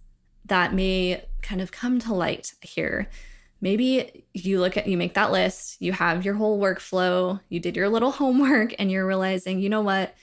that 0.44 0.74
may 0.74 1.24
kind 1.40 1.62
of 1.62 1.72
come 1.72 1.98
to 2.00 2.12
light 2.12 2.52
here. 2.60 3.08
Maybe 3.62 4.26
you 4.34 4.60
look 4.60 4.76
at, 4.76 4.86
you 4.86 4.98
make 4.98 5.14
that 5.14 5.32
list, 5.32 5.80
you 5.80 5.92
have 5.94 6.26
your 6.26 6.34
whole 6.34 6.60
workflow, 6.60 7.40
you 7.48 7.60
did 7.60 7.74
your 7.74 7.88
little 7.88 8.10
homework, 8.20 8.74
and 8.78 8.90
you're 8.90 9.06
realizing, 9.06 9.60
you 9.60 9.70
know 9.70 9.80
what? 9.80 10.14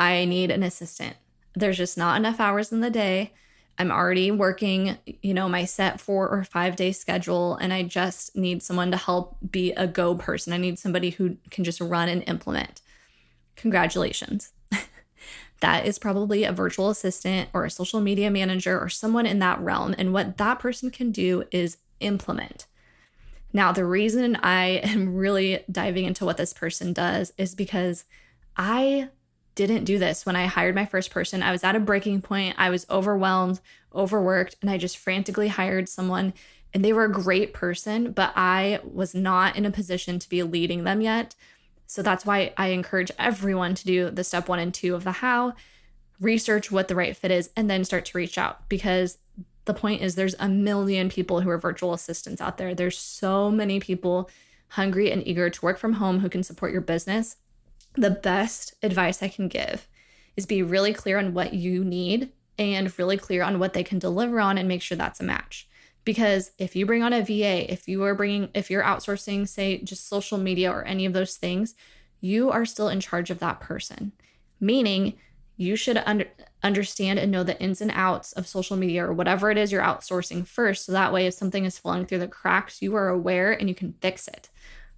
I 0.00 0.24
need 0.24 0.50
an 0.50 0.64
assistant. 0.64 1.14
There's 1.54 1.78
just 1.78 1.96
not 1.96 2.16
enough 2.16 2.40
hours 2.40 2.72
in 2.72 2.80
the 2.80 2.90
day. 2.90 3.34
I'm 3.78 3.90
already 3.90 4.30
working, 4.30 4.98
you 5.22 5.34
know, 5.34 5.48
my 5.48 5.64
set 5.64 6.00
four 6.00 6.28
or 6.28 6.44
five 6.44 6.76
day 6.76 6.92
schedule, 6.92 7.56
and 7.56 7.72
I 7.72 7.82
just 7.82 8.36
need 8.36 8.62
someone 8.62 8.90
to 8.92 8.96
help 8.96 9.36
be 9.50 9.72
a 9.72 9.86
go 9.86 10.14
person. 10.14 10.52
I 10.52 10.58
need 10.58 10.78
somebody 10.78 11.10
who 11.10 11.36
can 11.50 11.64
just 11.64 11.80
run 11.80 12.08
and 12.08 12.22
implement. 12.28 12.80
Congratulations. 13.56 14.52
that 15.60 15.86
is 15.86 15.98
probably 15.98 16.44
a 16.44 16.52
virtual 16.52 16.90
assistant 16.90 17.48
or 17.52 17.64
a 17.64 17.70
social 17.70 18.00
media 18.00 18.30
manager 18.30 18.78
or 18.78 18.88
someone 18.88 19.26
in 19.26 19.40
that 19.40 19.60
realm. 19.60 19.94
And 19.98 20.12
what 20.12 20.36
that 20.36 20.60
person 20.60 20.90
can 20.90 21.10
do 21.10 21.44
is 21.50 21.78
implement. 22.00 22.66
Now, 23.52 23.72
the 23.72 23.84
reason 23.84 24.36
I 24.36 24.66
am 24.84 25.16
really 25.16 25.64
diving 25.70 26.04
into 26.04 26.24
what 26.24 26.36
this 26.36 26.52
person 26.52 26.92
does 26.92 27.32
is 27.38 27.54
because 27.54 28.04
I 28.56 29.08
didn't 29.54 29.84
do 29.84 29.98
this 29.98 30.26
when 30.26 30.36
I 30.36 30.46
hired 30.46 30.74
my 30.74 30.84
first 30.84 31.10
person. 31.10 31.42
I 31.42 31.52
was 31.52 31.64
at 31.64 31.76
a 31.76 31.80
breaking 31.80 32.22
point. 32.22 32.56
I 32.58 32.70
was 32.70 32.86
overwhelmed, 32.90 33.60
overworked, 33.94 34.56
and 34.60 34.70
I 34.70 34.78
just 34.78 34.98
frantically 34.98 35.48
hired 35.48 35.88
someone. 35.88 36.34
And 36.72 36.84
they 36.84 36.92
were 36.92 37.04
a 37.04 37.12
great 37.12 37.54
person, 37.54 38.12
but 38.12 38.32
I 38.34 38.80
was 38.82 39.14
not 39.14 39.56
in 39.56 39.64
a 39.64 39.70
position 39.70 40.18
to 40.18 40.28
be 40.28 40.42
leading 40.42 40.84
them 40.84 41.00
yet. 41.00 41.34
So 41.86 42.02
that's 42.02 42.26
why 42.26 42.52
I 42.56 42.68
encourage 42.68 43.12
everyone 43.18 43.74
to 43.76 43.84
do 43.84 44.10
the 44.10 44.24
step 44.24 44.48
one 44.48 44.58
and 44.58 44.74
two 44.74 44.94
of 44.94 45.04
the 45.04 45.12
how, 45.12 45.54
research 46.18 46.72
what 46.72 46.88
the 46.88 46.96
right 46.96 47.16
fit 47.16 47.30
is, 47.30 47.50
and 47.56 47.70
then 47.70 47.84
start 47.84 48.04
to 48.06 48.18
reach 48.18 48.38
out 48.38 48.68
because 48.68 49.18
the 49.66 49.74
point 49.74 50.02
is 50.02 50.14
there's 50.14 50.34
a 50.38 50.48
million 50.48 51.08
people 51.08 51.40
who 51.40 51.50
are 51.50 51.58
virtual 51.58 51.94
assistants 51.94 52.40
out 52.40 52.58
there. 52.58 52.74
There's 52.74 52.98
so 52.98 53.50
many 53.50 53.78
people 53.78 54.28
hungry 54.68 55.12
and 55.12 55.26
eager 55.26 55.48
to 55.48 55.64
work 55.64 55.78
from 55.78 55.94
home 55.94 56.18
who 56.18 56.28
can 56.28 56.42
support 56.42 56.72
your 56.72 56.80
business 56.80 57.36
the 57.94 58.10
best 58.10 58.74
advice 58.82 59.22
I 59.22 59.28
can 59.28 59.48
give 59.48 59.88
is 60.36 60.46
be 60.46 60.62
really 60.62 60.92
clear 60.92 61.18
on 61.18 61.34
what 61.34 61.54
you 61.54 61.84
need 61.84 62.32
and 62.58 62.96
really 62.98 63.16
clear 63.16 63.42
on 63.42 63.58
what 63.58 63.72
they 63.72 63.84
can 63.84 63.98
deliver 63.98 64.40
on 64.40 64.58
and 64.58 64.68
make 64.68 64.82
sure 64.82 64.96
that's 64.96 65.20
a 65.20 65.24
match. 65.24 65.68
Because 66.04 66.50
if 66.58 66.76
you 66.76 66.86
bring 66.86 67.02
on 67.02 67.12
a 67.12 67.22
VA, 67.22 67.70
if 67.72 67.88
you 67.88 68.02
are 68.04 68.14
bringing, 68.14 68.50
if 68.54 68.70
you're 68.70 68.82
outsourcing, 68.82 69.48
say, 69.48 69.78
just 69.78 70.08
social 70.08 70.38
media 70.38 70.70
or 70.70 70.84
any 70.84 71.06
of 71.06 71.12
those 71.12 71.36
things, 71.36 71.74
you 72.20 72.50
are 72.50 72.66
still 72.66 72.88
in 72.88 73.00
charge 73.00 73.30
of 73.30 73.38
that 73.38 73.60
person. 73.60 74.12
Meaning, 74.60 75.14
you 75.56 75.76
should 75.76 76.02
under, 76.04 76.26
understand 76.62 77.18
and 77.18 77.30
know 77.30 77.44
the 77.44 77.60
ins 77.60 77.80
and 77.80 77.92
outs 77.94 78.32
of 78.32 78.46
social 78.46 78.76
media 78.76 79.04
or 79.04 79.12
whatever 79.12 79.50
it 79.50 79.58
is 79.58 79.70
you're 79.70 79.82
outsourcing 79.82 80.46
first. 80.46 80.84
So 80.84 80.92
that 80.92 81.12
way, 81.12 81.26
if 81.26 81.34
something 81.34 81.64
is 81.64 81.78
falling 81.78 82.06
through 82.06 82.18
the 82.18 82.28
cracks, 82.28 82.82
you 82.82 82.94
are 82.96 83.08
aware 83.08 83.52
and 83.52 83.68
you 83.68 83.74
can 83.74 83.94
fix 84.00 84.26
it. 84.28 84.50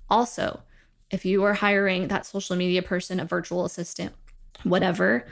Also, 0.08 0.62
if 1.10 1.24
you 1.24 1.44
are 1.44 1.54
hiring 1.54 2.08
that 2.08 2.26
social 2.26 2.56
media 2.56 2.82
person, 2.82 3.20
a 3.20 3.24
virtual 3.24 3.64
assistant, 3.64 4.12
whatever, 4.64 5.26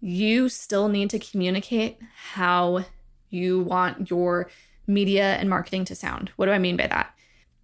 you 0.00 0.48
still 0.48 0.88
need 0.88 1.10
to 1.10 1.18
communicate 1.18 1.98
how 2.32 2.84
you 3.30 3.60
want 3.60 4.10
your 4.10 4.50
media 4.86 5.34
and 5.34 5.50
marketing 5.50 5.84
to 5.86 5.94
sound. 5.94 6.30
What 6.36 6.46
do 6.46 6.52
I 6.52 6.58
mean 6.58 6.76
by 6.76 6.86
that? 6.86 7.14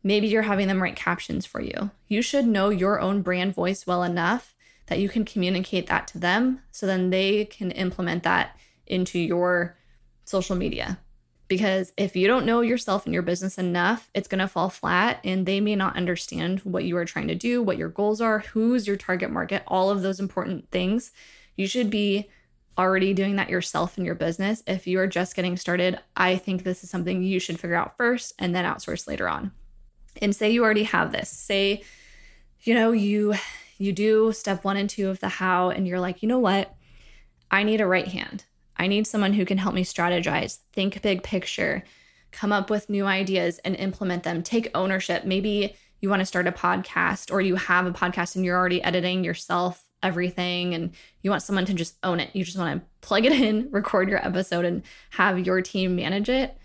Maybe 0.03 0.29
you're 0.29 0.43
having 0.43 0.69
them 0.69 0.83
write 0.83 0.97
captions 0.97 1.47
for 1.47 1.61
you. 1.61 1.91
You 2.09 2.21
should 2.21 2.47
know 2.47 2.69
your 2.69 3.01
own 3.01 3.23
brand 3.23 3.55
voice 3.55 3.87
well 3.87 4.03
enough 4.03 4.55
that 4.87 4.99
you 4.99 5.09
can 5.09 5.25
communicate 5.25 5.87
that 5.87 6.07
to 6.09 6.19
them 6.19 6.61
so 6.71 6.87
then 6.87 7.11
they 7.11 7.47
can 7.47 7.71
implement 7.71 8.23
that 8.25 8.57
into 8.87 9.19
your 9.19 9.77
social 10.25 10.57
media 10.57 10.99
because 11.47 11.93
if 11.97 12.17
you 12.17 12.27
don't 12.27 12.47
know 12.47 12.61
yourself 12.61 13.05
and 13.05 13.13
your 13.13 13.23
business 13.23 13.59
enough, 13.59 14.11
it's 14.15 14.29
going 14.29 14.39
to 14.39 14.49
fall 14.49 14.71
flat 14.71 15.21
and 15.25 15.45
they 15.45 15.61
may 15.61 15.77
not 15.77 15.97
understand 15.97 16.61
what 16.61 16.85
you 16.85 16.97
are 16.97 17.05
trying 17.05 17.29
to 17.29 17.35
do, 17.35 17.63
what 17.63 17.77
your 17.77 17.89
goals 17.89 18.21
are, 18.21 18.41
who's 18.41 18.87
your 18.87 18.97
target 18.97 19.31
market, 19.31 19.63
all 19.67 19.91
of 19.91 20.03
those 20.03 20.21
important 20.21 20.71
things. 20.71 21.13
You 21.57 21.67
should 21.67 21.91
be 21.91 22.31
already 22.77 23.15
doing 23.15 23.37
that 23.37 23.51
yourself 23.51 23.99
in 23.99 24.05
your 24.05 24.15
business. 24.15 24.63
If 24.67 24.87
you 24.87 24.99
are 24.99 25.07
just 25.07 25.37
getting 25.37 25.57
started, 25.57 25.99
I 26.17 26.37
think 26.37 26.63
this 26.65 26.83
is 26.83 26.91
something 26.91 27.23
you 27.23 27.39
should 27.39 27.61
figure 27.61 27.77
out 27.77 27.97
first 27.97 28.33
and 28.39 28.55
then 28.55 28.65
outsource 28.65 29.07
later 29.07 29.29
on. 29.29 29.53
And 30.21 30.35
say 30.35 30.51
you 30.51 30.65
already 30.65 30.85
have 30.85 31.13
this. 31.13 31.29
Say 31.29 31.83
you 32.65 32.75
know, 32.75 32.93
you 32.93 33.35
you 33.77 33.93
do 33.93 34.33
step 34.33 34.65
1 34.65 34.77
and 34.77 34.89
2 34.89 35.11
of 35.11 35.21
the 35.21 35.29
how 35.29 35.69
and 35.71 35.87
you're 35.87 36.01
like, 36.01 36.23
"You 36.23 36.29
know 36.29 36.39
what? 36.39 36.75
I 37.51 37.63
need 37.63 37.81
a 37.81 37.87
right 37.87 38.09
hand. 38.09 38.45
I 38.77 38.87
need 38.87 39.07
someone 39.07 39.35
who 39.35 39.45
can 39.45 39.59
help 39.59 39.75
me 39.75 39.85
strategize, 39.85 40.59
think 40.73 41.01
big 41.03 41.23
picture, 41.23 41.85
come 42.33 42.53
up 42.53 42.71
with 42.71 42.91
new 42.91 43.07
ideas 43.07 43.59
and 43.65 43.77
implement 43.77 44.25
them, 44.25 44.43
take 44.43 44.71
ownership. 44.75 45.25
Maybe 45.25 45.77
you 46.01 46.11
want 46.11 46.21
to 46.21 46.27
start 46.27 46.47
a 46.47 46.53
podcast 46.53 47.33
or 47.33 47.41
you 47.41 47.55
have 47.57 47.87
a 47.87 47.93
podcast 47.93 48.37
and 48.37 48.45
you're 48.45 48.59
already 48.59 48.83
editing 48.83 49.25
yourself 49.25 49.85
everything 50.03 50.75
and 50.75 50.95
you 51.23 51.31
want 51.31 51.43
someone 51.43 51.65
to 51.65 51.75
just 51.75 51.97
own 52.05 52.21
it. 52.21 52.31
You 52.35 52.45
just 52.45 52.59
want 52.59 52.81
to 52.81 52.87
plug 53.01 53.25
it 53.25 53.33
in, 53.33 53.69
record 53.73 54.09
your 54.09 54.25
episode 54.25 54.65
and 54.65 54.83
have 55.11 55.45
your 55.45 55.63
team 55.63 55.97
manage 55.97 56.29
it. 56.29 56.57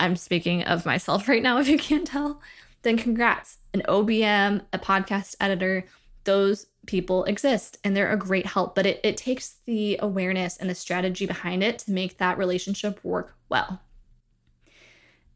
I'm 0.00 0.16
speaking 0.16 0.64
of 0.64 0.86
myself 0.86 1.28
right 1.28 1.42
now 1.42 1.58
if 1.58 1.68
you 1.68 1.78
can't 1.78 2.06
tell. 2.06 2.40
Then 2.82 2.96
congrats. 2.96 3.58
An 3.74 3.82
OBM, 3.86 4.62
a 4.72 4.78
podcast 4.78 5.36
editor, 5.38 5.84
those 6.24 6.66
people 6.86 7.24
exist 7.24 7.78
and 7.84 7.96
they're 7.96 8.12
a 8.12 8.16
great 8.16 8.46
help, 8.46 8.74
but 8.74 8.86
it, 8.86 9.00
it 9.04 9.16
takes 9.16 9.56
the 9.66 9.98
awareness 10.00 10.56
and 10.56 10.68
the 10.68 10.74
strategy 10.74 11.26
behind 11.26 11.62
it 11.62 11.78
to 11.80 11.90
make 11.90 12.18
that 12.18 12.38
relationship 12.38 13.02
work 13.04 13.36
well. 13.48 13.80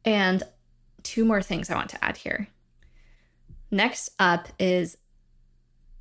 And 0.05 0.42
two 1.03 1.25
more 1.25 1.42
things 1.42 1.70
I 1.70 1.75
want 1.75 1.90
to 1.90 2.05
add 2.05 2.18
here. 2.18 2.49
Next 3.70 4.11
up 4.18 4.49
is 4.59 4.99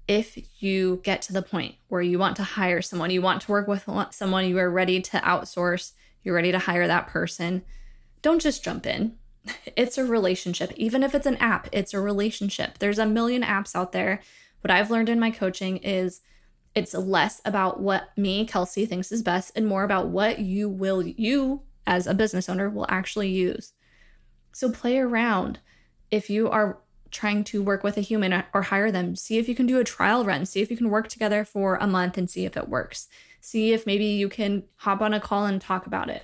if 0.08 0.38
you 0.62 1.02
get 1.04 1.22
to 1.24 1.34
the 1.34 1.41
point 1.41 1.76
where 1.88 2.02
you 2.02 2.19
want 2.19 2.36
to 2.38 2.43
hire 2.43 2.82
someone, 2.82 3.10
you 3.10 3.22
want 3.22 3.41
to 3.43 3.52
work 3.52 3.67
with 3.67 3.88
someone, 4.12 4.48
you 4.48 4.58
are 4.58 4.69
ready 4.69 5.02
to 5.02 5.17
outsource, 5.19 5.93
you're 6.24 6.36
ready 6.36 6.52
to 6.52 6.60
hire 6.60 6.88
that 6.88 7.08
person, 7.08 7.63
don't 8.22 8.41
just 8.41 8.63
jump 8.63 8.86
in. 8.86 9.17
It's 9.76 9.98
a 9.98 10.06
relationship. 10.06 10.72
Even 10.78 11.04
if 11.04 11.13
it's 11.13 11.26
an 11.26 11.38
app, 11.38 11.67
it's 11.72 11.93
a 11.93 12.00
relationship. 12.00 12.78
There's 12.78 13.00
a 13.00 13.06
million 13.06 13.41
apps 13.41 13.76
out 13.76 13.91
there 13.91 14.22
what 14.63 14.71
I've 14.71 14.89
learned 14.89 15.10
in 15.10 15.19
my 15.19 15.30
coaching 15.30 15.78
is 15.78 16.21
it's 16.73 16.93
less 16.93 17.41
about 17.43 17.82
what 17.82 18.17
me, 18.17 18.45
Kelsey, 18.45 18.86
thinks 18.86 19.12
is 19.12 19.21
best 19.21 19.52
and 19.56 19.67
more 19.67 19.84
about 19.84 20.08
what 20.08 20.39
you 20.39 20.69
will, 20.69 21.06
you 21.06 21.63
as 21.86 22.08
a 22.08 22.13
business 22.13 22.47
owner, 22.47 22.69
will 22.69 22.88
actually 22.88 23.30
use. 23.30 23.73
So 24.54 24.71
play 24.71 24.97
around. 24.97 25.60
If 26.10 26.30
you 26.30 26.49
are 26.49 26.80
trying 27.12 27.43
to 27.43 27.62
work 27.62 27.84
with 27.84 27.97
a 27.97 28.02
human 28.02 28.43
or 28.54 28.62
hire 28.63 28.89
them, 28.89 29.17
see 29.17 29.38
if 29.38 29.49
you 29.49 29.54
can 29.54 29.65
do 29.65 29.80
a 29.80 29.84
trial 29.84 30.23
run, 30.23 30.45
see 30.45 30.62
if 30.62 30.71
you 30.71 30.78
can 30.78 30.89
work 30.89 31.10
together 31.10 31.43
for 31.43 31.76
a 31.76 31.86
month 31.86 32.17
and 32.17 32.30
see 32.30 32.45
if 32.45 32.56
it 32.56 32.69
works. 32.69 33.10
See 33.41 33.73
if 33.73 33.86
maybe 33.86 34.06
you 34.06 34.30
can 34.30 34.63
hop 34.78 35.02
on 35.02 35.13
a 35.13 35.19
call 35.19 35.45
and 35.45 35.60
talk 35.60 35.86
about 35.86 36.10
it. 36.10 36.23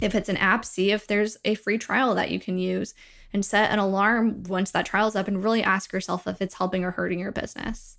If 0.00 0.16
it's 0.16 0.28
an 0.28 0.36
app, 0.36 0.64
see 0.64 0.90
if 0.90 1.06
there's 1.06 1.36
a 1.44 1.54
free 1.54 1.78
trial 1.78 2.16
that 2.16 2.30
you 2.30 2.40
can 2.40 2.58
use. 2.58 2.94
And 3.32 3.44
set 3.44 3.70
an 3.70 3.78
alarm 3.78 4.42
once 4.44 4.70
that 4.70 4.86
trial's 4.86 5.16
up 5.16 5.28
and 5.28 5.42
really 5.42 5.62
ask 5.62 5.92
yourself 5.92 6.26
if 6.26 6.40
it's 6.40 6.54
helping 6.54 6.84
or 6.84 6.92
hurting 6.92 7.18
your 7.18 7.32
business. 7.32 7.98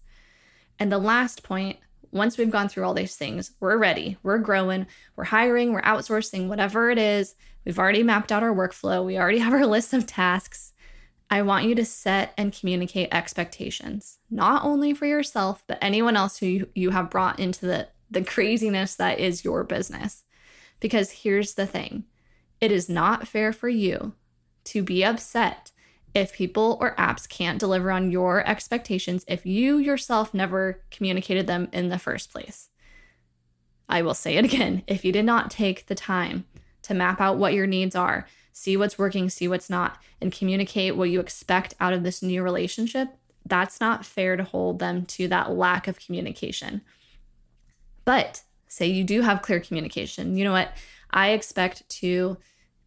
And 0.79 0.91
the 0.91 0.97
last 0.97 1.43
point, 1.43 1.77
once 2.11 2.37
we've 2.37 2.49
gone 2.49 2.69
through 2.69 2.85
all 2.85 2.93
these 2.93 3.15
things, 3.15 3.51
we're 3.59 3.77
ready, 3.77 4.17
we're 4.23 4.39
growing, 4.39 4.87
we're 5.15 5.25
hiring, 5.25 5.73
we're 5.73 5.81
outsourcing, 5.81 6.47
whatever 6.47 6.89
it 6.89 6.97
is, 6.97 7.35
we've 7.65 7.77
already 7.77 8.01
mapped 8.01 8.31
out 8.31 8.43
our 8.43 8.55
workflow, 8.55 9.05
we 9.05 9.17
already 9.17 9.37
have 9.39 9.53
our 9.53 9.65
list 9.65 9.93
of 9.93 10.07
tasks. 10.07 10.73
I 11.31 11.43
want 11.43 11.65
you 11.65 11.75
to 11.75 11.85
set 11.85 12.33
and 12.37 12.57
communicate 12.57 13.09
expectations, 13.11 14.17
not 14.31 14.63
only 14.63 14.95
for 14.95 15.05
yourself, 15.05 15.63
but 15.67 15.77
anyone 15.79 16.17
else 16.17 16.39
who 16.39 16.65
you, 16.73 16.89
have 16.89 17.11
brought 17.11 17.39
into 17.39 17.67
the, 17.67 17.87
the 18.09 18.23
craziness 18.23 18.95
that 18.95 19.19
is 19.19 19.45
your 19.45 19.63
business. 19.63 20.23
Because 20.79 21.11
here's 21.11 21.53
the 21.53 21.67
thing 21.67 22.05
it 22.59 22.71
is 22.71 22.89
not 22.89 23.27
fair 23.27 23.53
for 23.53 23.69
you 23.69 24.13
to 24.69 24.84
be 24.84 25.03
upset 25.03 25.71
if 26.13 26.34
people 26.34 26.77
or 26.82 26.95
apps 26.95 27.27
can't 27.27 27.60
deliver 27.60 27.91
on 27.91 28.12
your 28.12 28.47
expectations 28.47 29.23
if 29.27 29.45
you 29.45 29.77
yourself 29.77 30.34
never 30.34 30.82
communicated 30.91 31.47
them 31.47 31.69
in 31.71 31.89
the 31.89 31.99
first 31.99 32.32
place. 32.32 32.69
I 33.88 34.01
will 34.01 34.13
say 34.13 34.36
it 34.36 34.45
again 34.45 34.84
if 34.88 35.03
you 35.03 35.12
did 35.12 35.25
not 35.25 35.51
take 35.51 35.88
the 35.88 35.95
time 35.95 36.45
to 36.84 36.93
map 36.93 37.19
out 37.19 37.38
what 37.38 37.53
your 37.53 37.67
needs 37.67 37.95
are, 37.95 38.27
see 38.53 38.77
what's 38.77 38.97
working, 38.97 39.29
see 39.29 39.47
what's 39.47 39.69
not, 39.69 39.97
and 40.21 40.32
communicate 40.32 40.95
what 40.95 41.10
you 41.10 41.19
expect 41.19 41.73
out 41.79 41.93
of 41.93 42.03
this 42.03 42.21
new 42.21 42.43
relationship, 42.43 43.10
that's 43.45 43.79
not 43.79 44.05
fair 44.05 44.36
to 44.36 44.43
hold 44.43 44.79
them 44.79 45.05
to 45.05 45.27
that 45.27 45.51
lack 45.51 45.88
of 45.88 45.99
communication. 45.99 46.82
But 48.05 48.43
say 48.67 48.88
you 48.88 49.03
do 49.03 49.21
have 49.21 49.41
clear 49.41 49.60
communication. 49.60 50.38
You 50.38 50.43
know 50.43 50.51
what? 50.51 50.73
I 51.12 51.29
expect 51.29 51.88
to 51.89 52.38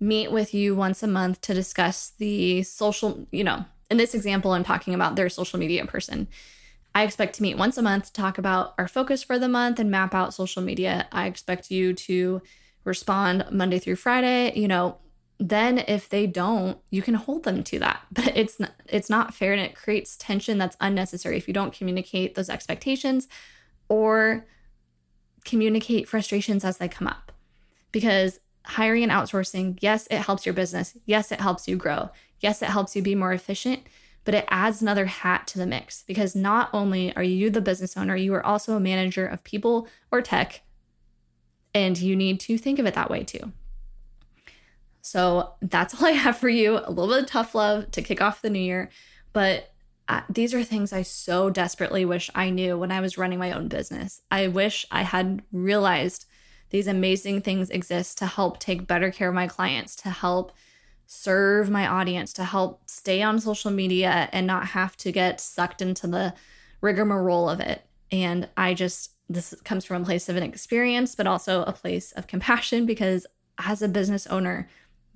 meet 0.02 0.32
with 0.32 0.52
you 0.52 0.74
once 0.74 1.02
a 1.02 1.06
month 1.06 1.40
to 1.42 1.54
discuss 1.54 2.12
the 2.18 2.62
social, 2.64 3.26
you 3.30 3.44
know, 3.44 3.64
in 3.88 3.98
this 3.98 4.14
example, 4.14 4.52
I'm 4.52 4.64
talking 4.64 4.94
about 4.94 5.14
their 5.14 5.28
social 5.28 5.58
media 5.58 5.86
person. 5.86 6.26
I 6.94 7.04
expect 7.04 7.36
to 7.36 7.42
meet 7.42 7.56
once 7.56 7.78
a 7.78 7.82
month 7.82 8.06
to 8.06 8.12
talk 8.12 8.36
about 8.36 8.74
our 8.78 8.88
focus 8.88 9.22
for 9.22 9.38
the 9.38 9.48
month 9.48 9.78
and 9.78 9.90
map 9.90 10.12
out 10.12 10.34
social 10.34 10.60
media. 10.60 11.06
I 11.12 11.26
expect 11.26 11.70
you 11.70 11.94
to 11.94 12.42
respond 12.84 13.46
Monday 13.52 13.78
through 13.78 13.96
Friday, 13.96 14.52
you 14.58 14.66
know, 14.66 14.98
then 15.38 15.78
if 15.78 16.08
they 16.08 16.26
don't, 16.26 16.78
you 16.90 17.00
can 17.00 17.14
hold 17.14 17.44
them 17.44 17.62
to 17.64 17.78
that. 17.78 18.02
But 18.12 18.36
it's 18.36 18.58
not, 18.58 18.72
it's 18.86 19.08
not 19.08 19.34
fair 19.34 19.52
and 19.52 19.62
it 19.62 19.76
creates 19.76 20.16
tension 20.16 20.58
that's 20.58 20.76
unnecessary 20.80 21.36
if 21.36 21.46
you 21.46 21.54
don't 21.54 21.72
communicate 21.72 22.34
those 22.34 22.50
expectations 22.50 23.28
or 23.88 24.46
communicate 25.44 26.08
frustrations 26.08 26.64
as 26.64 26.78
they 26.78 26.88
come 26.88 27.06
up. 27.06 27.30
Because 27.92 28.40
hiring 28.64 29.02
and 29.02 29.12
outsourcing, 29.12 29.78
yes, 29.80 30.06
it 30.10 30.18
helps 30.18 30.46
your 30.46 30.54
business. 30.54 30.96
Yes, 31.04 31.32
it 31.32 31.40
helps 31.40 31.68
you 31.68 31.76
grow. 31.76 32.10
Yes, 32.40 32.62
it 32.62 32.68
helps 32.68 32.96
you 32.96 33.02
be 33.02 33.14
more 33.14 33.32
efficient, 33.32 33.82
but 34.24 34.34
it 34.34 34.44
adds 34.48 34.82
another 34.82 35.06
hat 35.06 35.46
to 35.48 35.58
the 35.58 35.66
mix 35.66 36.02
because 36.02 36.34
not 36.34 36.70
only 36.72 37.14
are 37.16 37.22
you 37.22 37.50
the 37.50 37.60
business 37.60 37.96
owner, 37.96 38.16
you 38.16 38.34
are 38.34 38.44
also 38.44 38.76
a 38.76 38.80
manager 38.80 39.26
of 39.26 39.44
people 39.44 39.88
or 40.10 40.22
tech. 40.22 40.62
And 41.74 41.98
you 41.98 42.14
need 42.14 42.38
to 42.40 42.58
think 42.58 42.78
of 42.78 42.86
it 42.86 42.94
that 42.94 43.10
way 43.10 43.24
too. 43.24 43.52
So 45.00 45.54
that's 45.60 45.94
all 46.00 46.08
I 46.08 46.12
have 46.12 46.36
for 46.36 46.48
you. 46.48 46.78
A 46.78 46.90
little 46.90 47.08
bit 47.08 47.24
of 47.24 47.30
tough 47.30 47.54
love 47.54 47.90
to 47.92 48.02
kick 48.02 48.20
off 48.20 48.42
the 48.42 48.50
new 48.50 48.60
year. 48.60 48.90
But 49.32 49.72
uh, 50.08 50.22
these 50.28 50.52
are 50.52 50.64
things 50.64 50.92
I 50.92 51.02
so 51.02 51.48
desperately 51.48 52.04
wish 52.04 52.30
I 52.34 52.50
knew 52.50 52.76
when 52.76 52.92
I 52.92 53.00
was 53.00 53.16
running 53.16 53.38
my 53.38 53.52
own 53.52 53.68
business. 53.68 54.20
I 54.30 54.48
wish 54.48 54.84
I 54.90 55.02
had 55.02 55.42
realized 55.52 56.26
these 56.72 56.86
amazing 56.86 57.42
things 57.42 57.70
exist 57.70 58.18
to 58.18 58.26
help 58.26 58.58
take 58.58 58.86
better 58.86 59.10
care 59.10 59.28
of 59.28 59.34
my 59.34 59.46
clients, 59.46 59.94
to 59.96 60.10
help 60.10 60.52
serve 61.06 61.68
my 61.68 61.86
audience, 61.86 62.32
to 62.32 62.44
help 62.44 62.88
stay 62.88 63.22
on 63.22 63.38
social 63.38 63.70
media 63.70 64.30
and 64.32 64.46
not 64.46 64.68
have 64.68 64.96
to 64.96 65.12
get 65.12 65.40
sucked 65.40 65.82
into 65.82 66.06
the 66.06 66.34
rigmarole 66.80 67.48
of 67.48 67.60
it. 67.60 67.84
And 68.10 68.48
I 68.56 68.72
just, 68.72 69.12
this 69.28 69.54
comes 69.64 69.84
from 69.84 70.02
a 70.02 70.04
place 70.06 70.30
of 70.30 70.36
an 70.36 70.42
experience, 70.42 71.14
but 71.14 71.26
also 71.26 71.62
a 71.64 71.72
place 71.72 72.12
of 72.12 72.26
compassion 72.26 72.86
because 72.86 73.26
as 73.58 73.82
a 73.82 73.88
business 73.88 74.26
owner, 74.26 74.68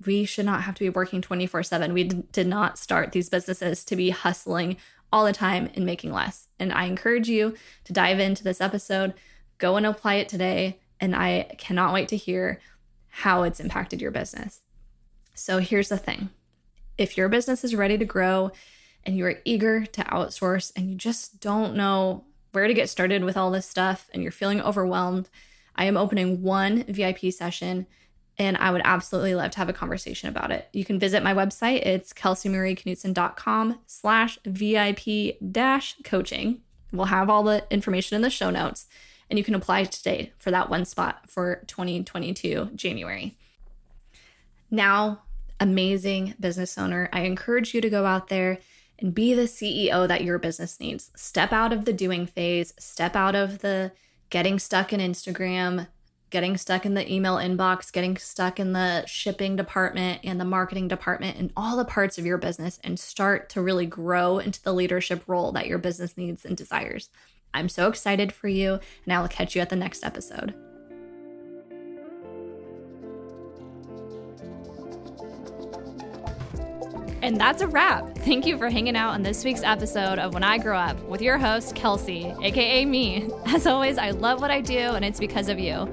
we 0.05 0.25
should 0.25 0.45
not 0.45 0.61
have 0.61 0.75
to 0.75 0.83
be 0.83 0.89
working 0.89 1.21
24 1.21 1.63
7. 1.63 1.91
We 1.91 2.03
d- 2.03 2.23
did 2.31 2.45
not 2.45 2.77
start 2.77 3.11
these 3.11 3.29
businesses 3.29 3.83
to 3.85 3.95
be 3.95 4.11
hustling 4.11 4.77
all 5.11 5.25
the 5.25 5.33
time 5.33 5.69
and 5.73 5.85
making 5.85 6.11
less. 6.11 6.49
And 6.59 6.71
I 6.71 6.85
encourage 6.85 7.27
you 7.27 7.55
to 7.85 7.93
dive 7.93 8.19
into 8.19 8.43
this 8.43 8.61
episode, 8.61 9.15
go 9.57 9.75
and 9.75 9.85
apply 9.85 10.15
it 10.15 10.29
today. 10.29 10.79
And 10.99 11.15
I 11.15 11.55
cannot 11.57 11.93
wait 11.93 12.07
to 12.09 12.17
hear 12.17 12.59
how 13.07 13.43
it's 13.43 13.59
impacted 13.59 14.01
your 14.01 14.11
business. 14.11 14.61
So 15.33 15.59
here's 15.59 15.89
the 15.89 15.97
thing 15.97 16.29
if 16.97 17.17
your 17.17 17.29
business 17.29 17.63
is 17.63 17.75
ready 17.75 17.97
to 17.97 18.05
grow 18.05 18.51
and 19.03 19.15
you 19.15 19.25
are 19.25 19.39
eager 19.45 19.85
to 19.85 20.03
outsource 20.03 20.71
and 20.75 20.89
you 20.89 20.95
just 20.95 21.39
don't 21.39 21.75
know 21.75 22.25
where 22.51 22.67
to 22.67 22.73
get 22.73 22.89
started 22.89 23.23
with 23.23 23.37
all 23.37 23.51
this 23.51 23.67
stuff 23.67 24.09
and 24.13 24.23
you're 24.23 24.31
feeling 24.31 24.61
overwhelmed, 24.61 25.29
I 25.75 25.85
am 25.85 25.97
opening 25.97 26.41
one 26.41 26.83
VIP 26.83 27.31
session 27.31 27.85
and 28.39 28.57
I 28.57 28.71
would 28.71 28.81
absolutely 28.83 29.35
love 29.35 29.51
to 29.51 29.57
have 29.57 29.69
a 29.69 29.73
conversation 29.73 30.29
about 30.29 30.51
it. 30.51 30.67
You 30.73 30.85
can 30.85 30.99
visit 30.99 31.23
my 31.23 31.33
website. 31.33 31.85
It's 31.85 32.13
kelseymarieknutson.com 32.13 33.79
slash 33.87 34.37
VIP 34.45 35.37
dash 35.51 35.95
coaching. 36.03 36.61
We'll 36.91 37.05
have 37.07 37.29
all 37.29 37.43
the 37.43 37.65
information 37.71 38.15
in 38.15 38.21
the 38.21 38.29
show 38.29 38.49
notes 38.49 38.87
and 39.29 39.37
you 39.37 39.43
can 39.43 39.55
apply 39.55 39.83
today 39.85 40.31
for 40.37 40.51
that 40.51 40.69
one 40.69 40.85
spot 40.85 41.29
for 41.29 41.63
2022 41.67 42.71
January. 42.75 43.37
Now, 44.69 45.21
amazing 45.59 46.35
business 46.39 46.77
owner, 46.77 47.09
I 47.11 47.21
encourage 47.21 47.73
you 47.73 47.81
to 47.81 47.89
go 47.89 48.05
out 48.05 48.27
there 48.27 48.59
and 48.99 49.13
be 49.13 49.33
the 49.33 49.43
CEO 49.43 50.07
that 50.07 50.23
your 50.23 50.39
business 50.39 50.79
needs. 50.79 51.11
Step 51.15 51.51
out 51.51 51.71
of 51.71 51.85
the 51.85 51.93
doing 51.93 52.25
phase, 52.25 52.73
step 52.79 53.15
out 53.15 53.35
of 53.35 53.59
the 53.59 53.91
getting 54.29 54.59
stuck 54.59 54.91
in 54.91 54.99
Instagram, 54.99 55.87
getting 56.29 56.57
stuck 56.57 56.85
in 56.85 56.93
the 56.93 57.11
email 57.11 57.37
inbox, 57.37 57.91
getting 57.91 58.17
stuck 58.17 58.59
in 58.59 58.73
the 58.73 59.05
shipping 59.05 59.55
department 59.55 60.19
and 60.23 60.39
the 60.39 60.45
marketing 60.45 60.87
department 60.87 61.37
and 61.37 61.53
all 61.55 61.77
the 61.77 61.85
parts 61.85 62.17
of 62.17 62.25
your 62.25 62.37
business 62.37 62.79
and 62.83 62.99
start 62.99 63.49
to 63.49 63.61
really 63.61 63.85
grow 63.85 64.39
into 64.39 64.61
the 64.61 64.73
leadership 64.73 65.23
role 65.27 65.51
that 65.51 65.67
your 65.67 65.77
business 65.77 66.17
needs 66.17 66.43
and 66.43 66.57
desires. 66.57 67.09
I'm 67.57 67.69
so 67.69 67.87
excited 67.87 68.31
for 68.31 68.47
you, 68.47 68.79
and 69.05 69.13
I 69.13 69.19
will 69.19 69.27
catch 69.27 69.55
you 69.55 69.61
at 69.61 69.69
the 69.69 69.75
next 69.75 70.03
episode. 70.03 70.53
And 77.23 77.41
that's 77.41 77.61
a 77.63 77.67
wrap. 77.67 78.15
Thank 78.19 78.45
you 78.45 78.59
for 78.59 78.69
hanging 78.69 78.95
out 78.95 79.09
on 79.09 79.23
this 79.23 79.43
week's 79.43 79.63
episode 79.63 80.19
of 80.19 80.35
When 80.35 80.43
I 80.43 80.59
Grow 80.59 80.77
Up 80.77 81.01
with 81.05 81.21
your 81.21 81.39
host, 81.39 81.75
Kelsey, 81.75 82.31
aka 82.43 82.85
me. 82.85 83.27
As 83.47 83.65
always, 83.65 83.97
I 83.97 84.11
love 84.11 84.39
what 84.39 84.51
I 84.51 84.61
do, 84.61 84.77
and 84.77 85.03
it's 85.03 85.19
because 85.19 85.49
of 85.49 85.59
you. 85.59 85.91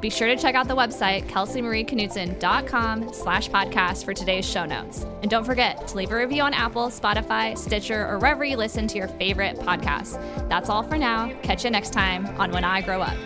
Be 0.00 0.10
sure 0.10 0.28
to 0.28 0.36
check 0.36 0.54
out 0.54 0.68
the 0.68 0.76
website, 0.76 1.26
kelseymarieknutson.com 1.26 3.12
slash 3.12 3.48
podcast 3.48 4.04
for 4.04 4.12
today's 4.12 4.48
show 4.48 4.64
notes. 4.64 5.04
And 5.22 5.30
don't 5.30 5.44
forget 5.44 5.88
to 5.88 5.96
leave 5.96 6.12
a 6.12 6.16
review 6.16 6.42
on 6.42 6.52
Apple, 6.54 6.88
Spotify, 6.88 7.56
Stitcher, 7.56 8.06
or 8.06 8.18
wherever 8.18 8.44
you 8.44 8.56
listen 8.56 8.86
to 8.88 8.98
your 8.98 9.08
favorite 9.08 9.56
podcasts. 9.58 10.18
That's 10.48 10.68
all 10.68 10.82
for 10.82 10.98
now. 10.98 11.32
Catch 11.42 11.64
you 11.64 11.70
next 11.70 11.92
time 11.92 12.26
on 12.38 12.52
When 12.52 12.64
I 12.64 12.82
Grow 12.82 13.00
Up. 13.00 13.16